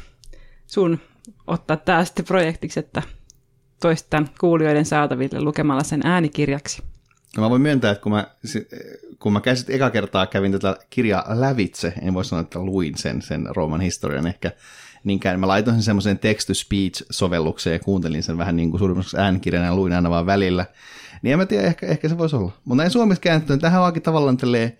sun 0.67 0.99
ottaa 1.47 1.77
tämä 1.77 2.05
sitten 2.05 2.25
projektiksi, 2.25 2.79
että 2.79 3.01
toista 3.81 4.23
kuulijoiden 4.39 4.85
saataville 4.85 5.41
lukemalla 5.41 5.83
sen 5.83 6.01
äänikirjaksi? 6.03 6.83
No 7.37 7.43
mä 7.43 7.49
voin 7.49 7.61
myöntää, 7.61 7.91
että 7.91 8.03
kun 8.03 8.11
mä, 8.11 8.27
kun 9.19 9.33
mä 9.33 9.41
käsit 9.41 9.69
eka 9.69 9.89
kertaa 9.89 10.27
kävin 10.27 10.51
tätä 10.51 10.77
kirjaa 10.89 11.25
lävitse, 11.29 11.93
en 12.01 12.13
voi 12.13 12.25
sanoa, 12.25 12.41
että 12.41 12.59
luin 12.59 12.97
sen, 12.97 13.21
sen 13.21 13.47
Rooman 13.49 13.81
historian 13.81 14.27
ehkä 14.27 14.51
niinkään. 15.03 15.39
Mä 15.39 15.47
laitoin 15.47 15.75
sen 15.75 15.83
semmoiseen 15.83 16.19
text-to-speech-sovellukseen 16.19 17.73
ja 17.73 17.79
kuuntelin 17.79 18.23
sen 18.23 18.37
vähän 18.37 18.55
niin 18.55 18.69
kuin 18.69 18.79
suurimmaksi 18.79 19.17
äänikirjana 19.17 19.65
ja 19.65 19.75
luin 19.75 19.93
aina 19.93 20.09
vaan 20.09 20.25
välillä. 20.25 20.65
Niin 21.21 21.33
en 21.33 21.39
mä 21.39 21.45
tiedä, 21.45 21.67
ehkä, 21.67 21.87
ehkä 21.87 22.09
se 22.09 22.17
voisi 22.17 22.35
olla. 22.35 22.51
Mutta 22.65 22.83
näin 22.83 22.91
suomeksi 22.91 23.21
käännettynä, 23.21 23.59
tähän 23.59 23.81
onkin 23.81 24.03
tavallaan 24.03 24.37
tälleen 24.37 24.77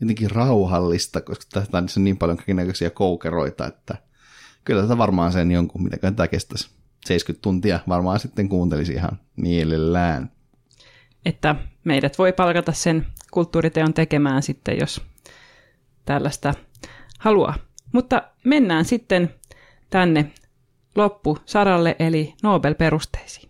jotenkin 0.00 0.30
rauhallista, 0.30 1.20
koska 1.20 1.44
tässä 1.70 2.00
on 2.00 2.04
niin 2.04 2.16
paljon 2.16 2.36
kaikenlaisia 2.36 2.90
koukeroita, 2.90 3.66
että 3.66 3.94
kyllä 4.64 4.82
tätä 4.82 4.98
varmaan 4.98 5.32
sen 5.32 5.50
jonkun, 5.50 5.82
mitä 5.82 6.12
tämä 6.12 6.28
kestäisi. 6.28 6.70
70 7.08 7.42
tuntia 7.42 7.80
varmaan 7.88 8.20
sitten 8.20 8.48
kuuntelisi 8.48 8.92
ihan 8.92 9.18
mielellään. 9.36 10.30
Että 11.24 11.54
meidät 11.84 12.18
voi 12.18 12.32
palkata 12.32 12.72
sen 12.72 13.06
kulttuuriteon 13.30 13.94
tekemään 13.94 14.42
sitten, 14.42 14.78
jos 14.80 15.02
tällaista 16.04 16.54
haluaa. 17.18 17.54
Mutta 17.92 18.22
mennään 18.44 18.84
sitten 18.84 19.34
tänne 19.90 20.32
loppusaralle, 20.94 21.96
eli 21.98 22.34
Nobel-perusteisiin. 22.42 23.47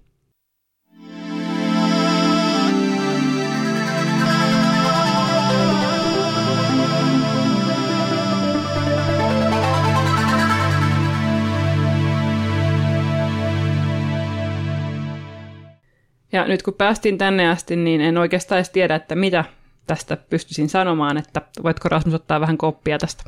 Ja 16.38 16.48
nyt 16.48 16.62
kun 16.62 16.74
päästiin 16.74 17.18
tänne 17.18 17.48
asti, 17.48 17.76
niin 17.76 18.00
en 18.00 18.18
oikeastaan 18.18 18.58
edes 18.58 18.70
tiedä, 18.70 18.94
että 18.94 19.14
mitä 19.14 19.44
tästä 19.86 20.16
pystyisin 20.16 20.68
sanomaan, 20.68 21.16
että 21.16 21.42
voitko 21.62 21.88
Rasmus 21.88 22.14
ottaa 22.14 22.40
vähän 22.40 22.58
koppia 22.58 22.98
tästä? 22.98 23.24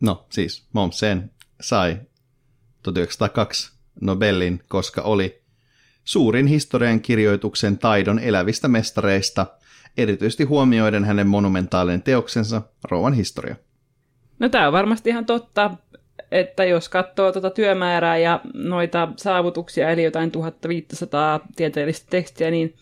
No 0.00 0.26
siis 0.30 0.68
Momsen 0.72 1.30
sai 1.60 2.00
1902 2.82 3.72
Nobelin, 4.00 4.62
koska 4.68 5.02
oli 5.02 5.42
suurin 6.04 6.46
historian 6.46 7.00
kirjoituksen 7.00 7.78
taidon 7.78 8.18
elävistä 8.18 8.68
mestareista, 8.68 9.46
erityisesti 9.96 10.44
huomioiden 10.44 11.04
hänen 11.04 11.26
monumentaalinen 11.26 12.02
teoksensa 12.02 12.62
Rooman 12.90 13.14
historia. 13.14 13.56
No 14.38 14.48
tämä 14.48 14.66
on 14.66 14.72
varmasti 14.72 15.10
ihan 15.10 15.26
totta 15.26 15.70
että 16.30 16.64
jos 16.64 16.88
katsoo 16.88 17.32
tuota 17.32 17.50
työmäärää 17.50 18.18
ja 18.18 18.40
noita 18.54 19.08
saavutuksia, 19.16 19.90
eli 19.90 20.04
jotain 20.04 20.30
1500 20.30 21.40
tieteellistä 21.56 22.06
tekstiä, 22.10 22.50
niin 22.50 22.74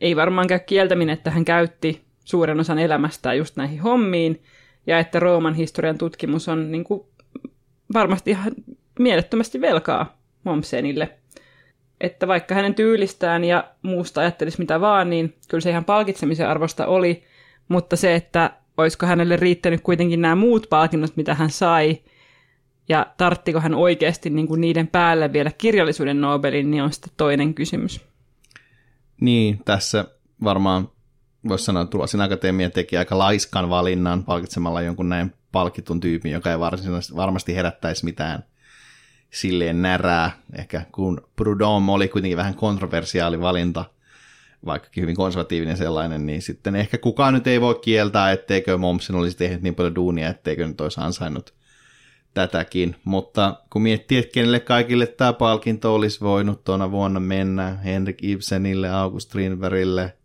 ei 0.00 0.16
varmaan 0.16 0.46
käy 0.46 0.58
kieltäminen, 0.58 1.12
että 1.12 1.30
hän 1.30 1.44
käytti 1.44 2.02
suuren 2.24 2.60
osan 2.60 2.78
elämästään 2.78 3.38
just 3.38 3.56
näihin 3.56 3.80
hommiin, 3.80 4.42
ja 4.86 4.98
että 4.98 5.20
Rooman 5.20 5.54
historian 5.54 5.98
tutkimus 5.98 6.48
on 6.48 6.72
niin 6.72 6.84
kuin, 6.84 7.06
varmasti 7.94 8.30
ihan 8.30 8.52
mielettömästi 8.98 9.60
velkaa 9.60 10.18
Momsenille. 10.44 11.08
Että 12.00 12.28
vaikka 12.28 12.54
hänen 12.54 12.74
tyylistään 12.74 13.44
ja 13.44 13.64
muusta 13.82 14.20
ajattelisi 14.20 14.58
mitä 14.58 14.80
vaan, 14.80 15.10
niin 15.10 15.34
kyllä 15.48 15.60
se 15.60 15.70
ihan 15.70 15.84
palkitsemisen 15.84 16.48
arvosta 16.48 16.86
oli, 16.86 17.24
mutta 17.68 17.96
se, 17.96 18.14
että 18.14 18.50
olisiko 18.76 19.06
hänelle 19.06 19.36
riittänyt 19.36 19.80
kuitenkin 19.80 20.20
nämä 20.20 20.34
muut 20.34 20.66
palkinnot, 20.70 21.16
mitä 21.16 21.34
hän 21.34 21.50
sai, 21.50 21.98
ja 22.88 23.06
tarttiko 23.16 23.60
hän 23.60 23.74
oikeasti 23.74 24.30
niin 24.30 24.46
kuin 24.46 24.60
niiden 24.60 24.86
päälle 24.86 25.32
vielä 25.32 25.50
kirjallisuuden 25.58 26.20
Nobelin, 26.20 26.70
niin 26.70 26.82
on 26.82 26.92
sitten 26.92 27.12
toinen 27.16 27.54
kysymys. 27.54 28.00
Niin, 29.20 29.60
tässä 29.64 30.04
varmaan 30.44 30.88
voisi 31.48 31.64
sanoa, 31.64 31.82
että 31.82 31.90
Tulosin 31.90 32.20
Akatemia 32.20 32.70
teki 32.70 32.96
aika 32.96 33.18
laiskan 33.18 33.68
valinnan 33.68 34.24
palkitsemalla 34.24 34.82
jonkun 34.82 35.08
näin 35.08 35.32
palkitun 35.52 36.00
tyypin, 36.00 36.32
joka 36.32 36.50
ei 36.50 36.58
varmasti 37.16 37.54
herättäisi 37.54 38.04
mitään 38.04 38.44
silleen 39.30 39.82
närää. 39.82 40.30
Ehkä 40.52 40.82
kun 40.92 41.20
Prudhomme 41.36 41.92
oli 41.92 42.08
kuitenkin 42.08 42.36
vähän 42.36 42.54
kontroversiaali 42.54 43.40
valinta, 43.40 43.84
vaikkakin 44.66 45.02
hyvin 45.02 45.16
konservatiivinen 45.16 45.76
sellainen, 45.76 46.26
niin 46.26 46.42
sitten 46.42 46.76
ehkä 46.76 46.98
kukaan 46.98 47.34
nyt 47.34 47.46
ei 47.46 47.60
voi 47.60 47.74
kieltää, 47.74 48.32
etteikö 48.32 48.78
Momsen 48.78 49.16
olisi 49.16 49.36
tehnyt 49.36 49.62
niin 49.62 49.74
paljon 49.74 49.94
duunia, 49.94 50.28
etteikö 50.28 50.66
nyt 50.66 50.80
olisi 50.80 51.00
ansainnut 51.00 51.54
tätäkin. 52.34 52.96
Mutta 53.04 53.56
kun 53.70 53.82
miettii, 53.82 54.18
että 54.18 54.32
kenelle 54.32 54.60
kaikille 54.60 55.06
tämä 55.06 55.32
palkinto 55.32 55.94
olisi 55.94 56.20
voinut 56.20 56.64
tuona 56.64 56.90
vuonna 56.90 57.20
mennä, 57.20 57.70
Henrik 57.84 58.24
Ibsenille, 58.24 58.90
August 58.90 59.28
Strindbergille, 59.28 60.16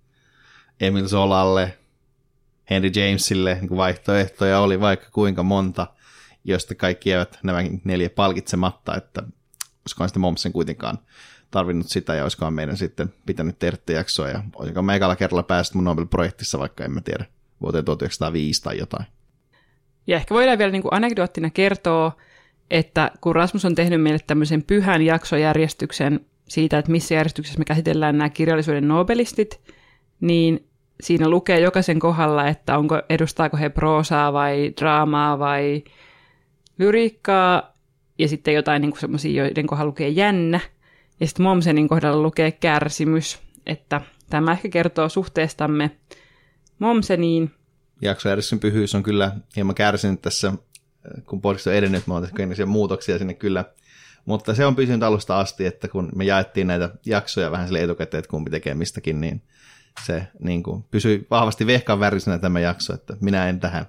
Emil 0.82 1.08
Solalle, 1.08 1.78
Henry 2.70 2.92
Jamesille, 2.96 3.54
niin 3.54 3.68
kuin 3.68 3.78
vaihtoehtoja 3.78 4.60
oli 4.60 4.80
vaikka 4.80 5.08
kuinka 5.12 5.44
monta, 5.44 5.88
joista 6.44 6.76
kaikki 6.76 7.12
eivät 7.12 7.40
nämä 7.44 7.60
neljä 7.84 8.10
palkitsematta, 8.10 8.96
että 8.96 9.24
olisikohan 9.82 10.10
sitten 10.10 10.22
Momsen 10.22 10.54
kuitenkaan 10.54 10.98
tarvinnut 11.52 11.90
sitä 11.90 12.16
ja 12.16 12.24
olisikohan 12.24 12.54
meidän 12.54 12.78
sitten 12.78 13.14
pitänyt 13.26 13.60
tehdä 13.60 13.78
jaksoa 13.88 14.30
ja 14.30 14.44
olisiko 14.56 14.82
me 14.82 14.96
ekalla 14.96 15.16
kerralla 15.16 15.44
päästä 15.44 15.78
mun 15.78 15.84
Nobel-projektissa, 15.84 16.60
vaikka 16.60 16.86
en 16.86 16.92
mä 16.92 17.02
tiedä, 17.02 17.26
vuoteen 17.62 17.86
1905 17.86 18.64
tai 18.64 18.78
jotain. 18.78 19.06
Ja 20.08 20.16
ehkä 20.18 20.36
voidaan 20.36 20.58
vielä 20.58 20.72
niin 20.72 20.82
kuin 20.82 20.94
anekdoottina 20.94 21.50
kertoa, 21.50 22.12
että 22.72 23.12
kun 23.22 23.36
Rasmus 23.36 23.66
on 23.66 23.76
tehnyt 23.76 24.02
meille 24.02 24.20
tämmöisen 24.28 24.64
pyhän 24.64 25.02
jaksojärjestyksen 25.02 26.20
siitä, 26.48 26.78
että 26.78 26.92
missä 26.92 27.16
järjestyksessä 27.16 27.60
me 27.60 27.66
käsitellään 27.66 28.18
nämä 28.18 28.30
kirjallisuuden 28.30 28.88
nobelistit, 28.88 29.62
niin 30.22 30.68
siinä 31.02 31.30
lukee 31.30 31.60
jokaisen 31.60 32.00
kohdalla, 32.00 32.48
että 32.48 32.78
onko, 32.78 33.02
edustaako 33.10 33.58
he 33.58 33.70
proosaa 33.70 34.34
vai 34.34 34.74
draamaa 34.80 35.40
vai 35.40 35.84
lyriikkaa, 36.78 37.74
ja 38.20 38.28
sitten 38.28 38.54
jotain 38.54 38.82
niin 38.82 39.00
semmoisia, 39.00 39.44
joiden 39.46 39.68
kohdalla 39.68 39.90
lukee 39.90 40.10
jännä, 40.10 40.60
ja 41.20 41.28
sitten 41.28 41.44
Momsenin 41.44 41.88
kohdalla 41.88 42.22
lukee 42.22 42.52
kärsimys, 42.52 43.40
että 43.66 44.02
tämä 44.30 44.52
ehkä 44.52 44.70
kertoo 44.70 45.10
suhteestamme 45.10 45.92
Momseniin. 46.80 47.52
Jaksojärjestyksen 48.02 48.60
pyhyys 48.60 48.96
on 48.96 49.04
kyllä 49.04 49.32
hieman 49.56 49.76
kärsinyt 49.76 50.22
tässä, 50.22 50.54
kun 51.26 51.42
podcast 51.42 51.68
on 51.68 51.74
edennyt, 51.74 52.08
me 52.08 52.14
on 52.14 52.22
tehty 52.22 52.66
muutoksia 52.66 53.18
sinne 53.18 53.34
kyllä, 53.34 53.66
mutta 54.26 54.56
se 54.56 54.66
on 54.66 54.76
pysynyt 54.76 55.04
alusta 55.04 55.40
asti, 55.40 55.66
että 55.66 55.88
kun 55.88 56.10
me 56.16 56.26
jaettiin 56.26 56.68
näitä 56.68 56.90
jaksoja 57.06 57.52
vähän 57.52 57.68
sille 57.68 57.84
etukäteen, 57.84 58.20
että 58.20 58.30
kumpi 58.30 58.52
tekee 58.52 58.74
mistäkin, 58.74 59.22
niin 59.22 59.42
se 60.06 60.28
niin 60.40 60.64
kuin, 60.64 60.84
pysyi 60.84 61.28
vahvasti 61.32 61.68
vehkan 61.68 62.00
värisenä 62.00 62.38
tämä 62.38 62.60
jakso, 62.60 62.94
että 62.94 63.18
minä 63.22 63.50
en 63.50 63.60
tähän 63.60 63.86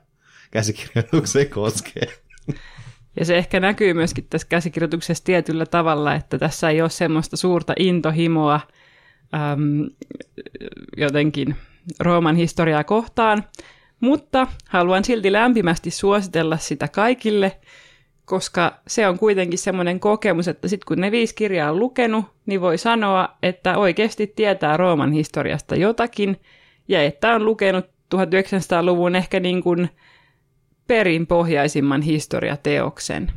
käsikirjoitukseen 0.51 1.51
koske. 1.51 2.01
Ja 3.19 3.25
se 3.25 3.39
ehkä 3.39 3.61
näkyy 3.61 3.95
myöskin 3.95 4.27
tässä 4.31 4.49
käsikirjoituksessa 4.49 5.25
tietyllä 5.25 5.67
tavalla, 5.67 6.15
että 6.15 6.39
tässä 6.39 6.71
ei 6.71 6.81
ole 6.81 6.91
semmoista 6.91 7.37
suurta 7.37 7.73
intohimoa 7.79 8.61
äm, 9.35 9.91
jotenkin 10.97 11.57
Rooman 12.01 12.37
historiaa 12.37 12.85
kohtaan, 12.85 13.45
mutta 14.01 14.47
haluan 14.69 15.05
silti 15.05 15.33
lämpimästi 15.33 15.91
suositella 15.91 16.57
sitä 16.57 16.89
kaikille, 16.89 17.61
koska 18.25 18.81
se 18.87 19.09
on 19.09 19.19
kuitenkin 19.19 19.59
semmoinen 19.59 20.01
kokemus, 20.01 20.49
että 20.49 20.69
sitten 20.69 20.87
kun 20.87 21.01
ne 21.01 21.11
viisi 21.11 21.35
kirjaa 21.35 21.71
on 21.71 21.79
lukenut, 21.79 22.25
niin 22.47 22.61
voi 22.61 22.79
sanoa, 22.79 23.29
että 23.43 23.79
oikeasti 23.79 24.27
tietää 24.27 24.77
Rooman 24.77 25.13
historiasta 25.13 25.77
jotakin, 25.77 26.41
ja 26.89 27.03
että 27.03 27.35
on 27.35 27.45
lukenut 27.45 27.85
1900-luvun 28.15 29.17
ehkä 29.17 29.41
niin 29.41 29.63
kuin 29.63 29.91
perinpohjaisimman 30.87 32.03
historiateoksen. 32.03 33.33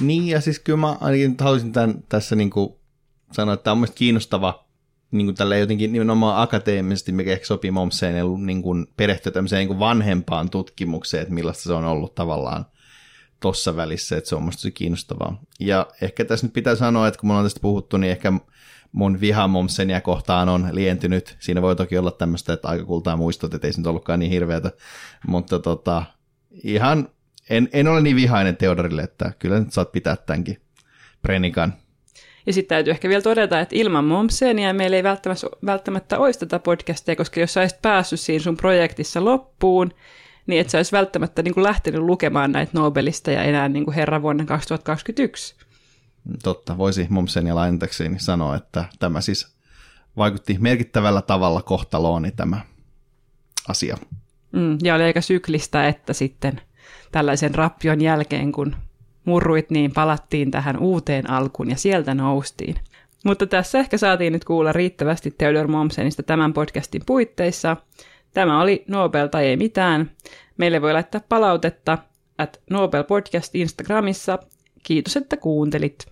Niin, 0.00 0.26
ja 0.26 0.40
siis 0.40 0.58
kyllä 0.58 0.78
mä 0.78 0.96
ainakin 1.00 1.36
haluaisin 1.40 1.72
tämän, 1.72 1.94
tässä 2.08 2.36
niin 2.36 2.50
kuin 2.50 2.74
sanoa, 3.32 3.54
että 3.54 3.64
tämä 3.64 3.72
on 3.72 3.78
mielestäni 3.78 3.98
kiinnostava 3.98 4.64
niin 5.10 5.26
kuin 5.26 5.36
tällä 5.36 5.56
jotenkin 5.56 5.92
nimenomaan 5.92 6.42
akateemisesti, 6.42 7.12
mikä 7.12 7.32
ehkä 7.32 7.46
sopii 7.46 7.70
Momseen, 7.70 8.14
niin 8.46 8.62
kuin 8.62 8.86
perehtyä 8.96 9.32
tämmöiseen 9.32 9.68
niin 9.68 9.78
vanhempaan 9.78 10.50
tutkimukseen, 10.50 11.22
että 11.22 11.34
millaista 11.34 11.62
se 11.62 11.72
on 11.72 11.84
ollut 11.84 12.14
tavallaan– 12.14 12.66
tuossa 13.40 13.76
välissä, 13.76 14.16
että 14.16 14.28
se 14.28 14.36
on 14.36 14.42
musta 14.42 14.70
kiinnostavaa. 14.70 15.42
Ja 15.60 15.86
ehkä 16.02 16.24
tässä 16.24 16.46
nyt 16.46 16.52
pitää 16.52 16.74
sanoa, 16.74 17.08
että 17.08 17.20
kun 17.20 17.28
me 17.28 17.34
on 17.34 17.44
tästä 17.44 17.60
puhuttu, 17.60 17.96
niin 17.96 18.10
ehkä 18.10 18.32
mun 18.92 19.20
viha 19.20 19.48
Momsenia 19.48 20.00
kohtaan 20.00 20.48
on 20.48 20.68
lientynyt. 20.72 21.36
Siinä 21.38 21.62
voi 21.62 21.76
toki 21.76 21.98
olla 21.98 22.10
tämmöistä, 22.10 22.52
että 22.52 22.68
aika 22.68 22.84
kultaa 22.84 23.16
muistot, 23.16 23.54
että 23.54 23.66
ei 23.66 23.72
se 23.72 23.80
nyt 23.80 23.86
ollutkaan 23.86 24.18
niin 24.18 24.32
hirveätä. 24.32 24.72
Mutta 25.26 25.58
tota, 25.58 26.02
ihan, 26.64 27.08
en, 27.50 27.68
en 27.72 27.88
ole 27.88 28.00
niin 28.00 28.16
vihainen 28.16 28.56
Teodorille, 28.56 29.02
että 29.02 29.32
kyllä 29.38 29.60
nyt 29.60 29.72
saat 29.72 29.92
pitää 29.92 30.16
tämänkin 30.16 30.62
prenikan. 31.22 31.74
Ja 32.46 32.52
sitten 32.52 32.76
täytyy 32.76 32.90
ehkä 32.90 33.08
vielä 33.08 33.22
todeta, 33.22 33.60
että 33.60 33.76
ilman 33.76 34.04
Momsenia 34.04 34.74
meillä 34.74 34.96
ei 34.96 35.02
välttämättä, 35.02 35.46
välttämättä 35.66 36.18
olisi 36.18 36.38
tätä 36.38 36.58
podcastia, 36.58 37.16
koska 37.16 37.40
jos 37.40 37.52
sä 37.52 37.60
olisit 37.60 37.82
päässyt 37.82 38.20
siinä 38.20 38.42
sun 38.42 38.56
projektissa 38.56 39.24
loppuun, 39.24 39.90
niin 40.46 40.60
että 40.60 40.70
sä 40.70 40.78
olisi 40.78 40.92
välttämättä 40.92 41.42
niin 41.42 41.54
kuin 41.54 41.64
lähtenyt 41.64 42.00
lukemaan 42.00 42.52
näitä 42.52 42.72
Nobelista 42.74 43.30
ja 43.30 43.42
enää 43.42 43.68
niin 43.68 43.84
kuin 43.84 43.94
herra 43.94 44.22
vuonna 44.22 44.44
2021. 44.44 45.54
Totta, 46.42 46.78
voisi 46.78 47.06
Momsen 47.10 47.46
ja 47.46 47.54
lainatakseni 47.54 48.18
sanoa, 48.18 48.56
että 48.56 48.84
tämä 48.98 49.20
siis 49.20 49.54
vaikutti 50.16 50.56
merkittävällä 50.60 51.22
tavalla 51.22 51.62
kohtalooni 51.62 52.30
tämä 52.30 52.60
asia. 53.68 53.96
Mm, 54.52 54.78
ja 54.82 54.94
oli 54.94 55.02
aika 55.02 55.20
syklistä, 55.20 55.88
että 55.88 56.12
sitten 56.12 56.60
tällaisen 57.12 57.54
rappion 57.54 58.00
jälkeen, 58.00 58.52
kun 58.52 58.76
murruit, 59.30 59.70
niin 59.70 59.92
palattiin 59.92 60.50
tähän 60.50 60.78
uuteen 60.78 61.30
alkuun 61.30 61.70
ja 61.70 61.76
sieltä 61.76 62.14
noustiin. 62.14 62.74
Mutta 63.24 63.46
tässä 63.46 63.78
ehkä 63.78 63.98
saatiin 63.98 64.32
nyt 64.32 64.44
kuulla 64.44 64.72
riittävästi 64.72 65.34
Theodor 65.38 65.68
Momsenista 65.68 66.22
tämän 66.22 66.52
podcastin 66.52 67.02
puitteissa. 67.06 67.76
Tämä 68.34 68.60
oli 68.62 68.84
Nobel 68.88 69.26
tai 69.26 69.46
ei 69.46 69.56
mitään. 69.56 70.10
Meille 70.56 70.82
voi 70.82 70.92
laittaa 70.92 71.20
palautetta 71.28 71.98
at 72.38 72.60
Nobel 72.70 73.04
Podcast 73.04 73.54
Instagramissa. 73.54 74.38
Kiitos, 74.82 75.16
että 75.16 75.36
kuuntelit. 75.36 76.06